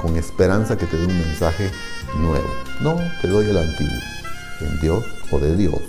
con 0.00 0.16
esperanza 0.16 0.78
que 0.78 0.86
te 0.86 0.96
dé 0.96 1.04
un 1.04 1.18
mensaje 1.18 1.70
nuevo. 2.16 2.48
No, 2.80 2.96
te 3.20 3.28
doy 3.28 3.44
el 3.50 3.58
antiguo. 3.58 4.00
En 4.62 4.80
Dios 4.80 5.04
o 5.30 5.38
de 5.38 5.54
Dios 5.54 5.82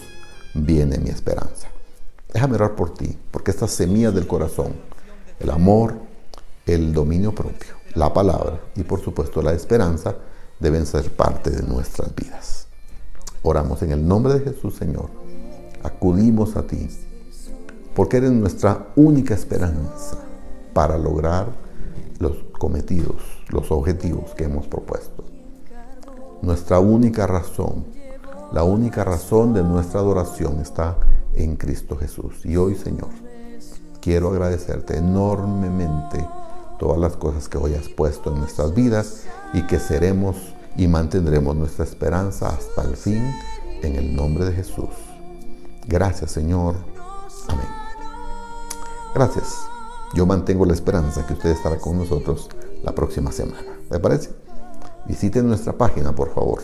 viene 0.54 0.98
mi 0.98 1.10
esperanza. 1.10 1.72
Déjame 2.34 2.56
orar 2.56 2.76
por 2.76 2.94
ti, 2.94 3.18
porque 3.30 3.52
estas 3.52 3.72
semillas 3.72 4.14
del 4.16 4.28
corazón, 4.28 4.74
el 5.40 5.50
amor, 5.50 5.96
el 6.66 6.94
dominio 6.94 7.36
propio, 7.36 7.74
la 7.94 8.14
palabra 8.14 8.60
y 8.76 8.84
por 8.84 9.02
supuesto 9.02 9.42
la 9.42 9.52
esperanza 9.54 10.16
deben 10.60 10.86
ser 10.86 11.12
parte 11.12 11.50
de 11.50 11.64
nuestras 11.64 12.16
vidas. 12.16 12.68
Oramos 13.44 13.82
en 13.82 13.92
el 13.92 14.08
nombre 14.08 14.36
de 14.36 14.52
Jesús, 14.52 14.76
Señor. 14.76 15.10
Acudimos 15.84 16.56
a 16.56 16.62
ti, 16.68 16.90
porque 17.96 18.18
eres 18.18 18.32
nuestra 18.32 18.88
única 18.96 19.34
esperanza 19.34 20.18
para 20.74 20.98
lograr 20.98 21.48
los 22.20 22.38
cometidos, 22.58 23.18
los 23.50 23.72
objetivos 23.72 24.34
que 24.36 24.46
hemos 24.46 24.68
propuesto. 24.68 25.26
Nuestra 26.42 26.80
única 26.80 27.28
razón, 27.28 27.86
la 28.54 28.64
única 28.64 29.04
razón 29.04 29.54
de 29.54 29.64
nuestra 29.64 30.00
adoración 30.00 30.60
está 30.60 30.98
en 31.36 31.56
Cristo 31.56 31.98
Jesús. 31.98 32.46
Y 32.46 32.58
hoy, 32.58 32.76
Señor, 32.76 33.10
quiero 34.02 34.30
agradecerte 34.30 34.98
enormemente 34.98 36.26
todas 36.80 37.00
las 37.00 37.16
cosas 37.16 37.48
que 37.48 37.58
hoy 37.58 37.76
has 37.76 37.90
puesto 37.90 38.32
en 38.32 38.40
nuestras 38.40 38.74
vidas 38.74 39.24
y 39.54 39.66
que 39.68 39.80
seremos 39.80 40.36
y 40.78 40.88
mantendremos 40.88 41.56
nuestra 41.56 41.86
esperanza 41.86 42.50
hasta 42.50 42.84
el 42.84 42.96
fin 42.96 43.34
en 43.84 43.96
el 43.96 44.16
nombre 44.16 44.46
de 44.46 44.54
Jesús. 44.54 44.90
Gracias, 45.88 46.32
Señor. 46.32 46.76
Amén. 47.48 47.68
Gracias. 49.14 49.58
Yo 50.14 50.26
mantengo 50.26 50.66
la 50.66 50.74
esperanza 50.74 51.26
que 51.26 51.34
usted 51.34 51.50
estará 51.50 51.78
con 51.78 51.98
nosotros 51.98 52.50
la 52.84 52.94
próxima 52.94 53.32
semana. 53.32 53.78
¿Le 53.90 54.00
parece? 54.00 54.32
Visiten 55.06 55.48
nuestra 55.48 55.78
página, 55.78 56.14
por 56.14 56.34
favor. 56.34 56.62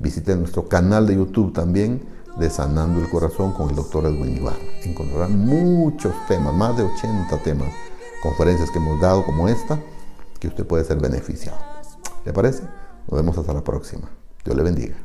Visiten 0.00 0.40
nuestro 0.40 0.68
canal 0.68 1.06
de 1.06 1.16
YouTube 1.16 1.52
también 1.52 2.02
de 2.38 2.50
Sanando 2.50 3.00
el 3.00 3.08
Corazón 3.08 3.52
con 3.52 3.70
el 3.70 3.76
doctor 3.76 4.06
Edwin 4.06 4.36
Ibarra. 4.36 4.58
Encontrarán 4.82 5.38
muchos 5.38 6.12
temas, 6.26 6.54
más 6.54 6.76
de 6.76 6.84
80 6.84 7.38
temas, 7.42 7.68
conferencias 8.22 8.70
que 8.70 8.78
hemos 8.78 9.00
dado 9.00 9.24
como 9.24 9.48
esta, 9.48 9.78
que 10.40 10.48
usted 10.48 10.66
puede 10.66 10.84
ser 10.84 10.98
beneficiado. 10.98 11.58
¿Le 12.24 12.32
parece? 12.32 12.62
Nos 13.08 13.20
vemos 13.20 13.36
hasta 13.38 13.52
la 13.52 13.62
próxima. 13.62 14.08
Dios 14.44 14.56
le 14.56 14.62
bendiga. 14.62 14.96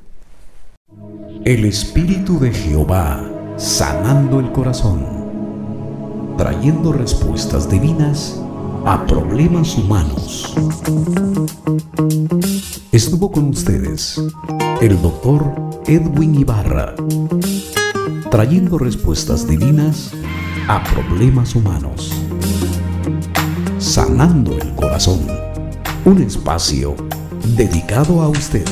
El 1.45 1.65
Espíritu 1.65 2.39
de 2.39 2.51
Jehová 2.51 3.23
sanando 3.57 4.39
el 4.39 4.51
corazón, 4.51 5.05
trayendo 6.37 6.93
respuestas 6.93 7.69
divinas 7.69 8.41
a 8.89 9.05
problemas 9.05 9.77
humanos. 9.77 10.55
Estuvo 12.91 13.31
con 13.31 13.49
ustedes 13.49 14.19
el 14.81 14.99
doctor 14.99 15.53
Edwin 15.85 16.33
Ibarra. 16.33 16.95
trayendo 18.31 18.79
respuestas 18.79 19.47
divinas 19.47 20.09
a 20.67 20.83
problemas 20.85 21.53
humanos. 21.53 22.11
Sanando 23.77 24.57
el 24.57 24.73
corazón, 24.73 25.19
un 26.05 26.23
espacio 26.23 26.95
dedicado 27.55 28.23
a 28.23 28.29
usted. 28.29 28.65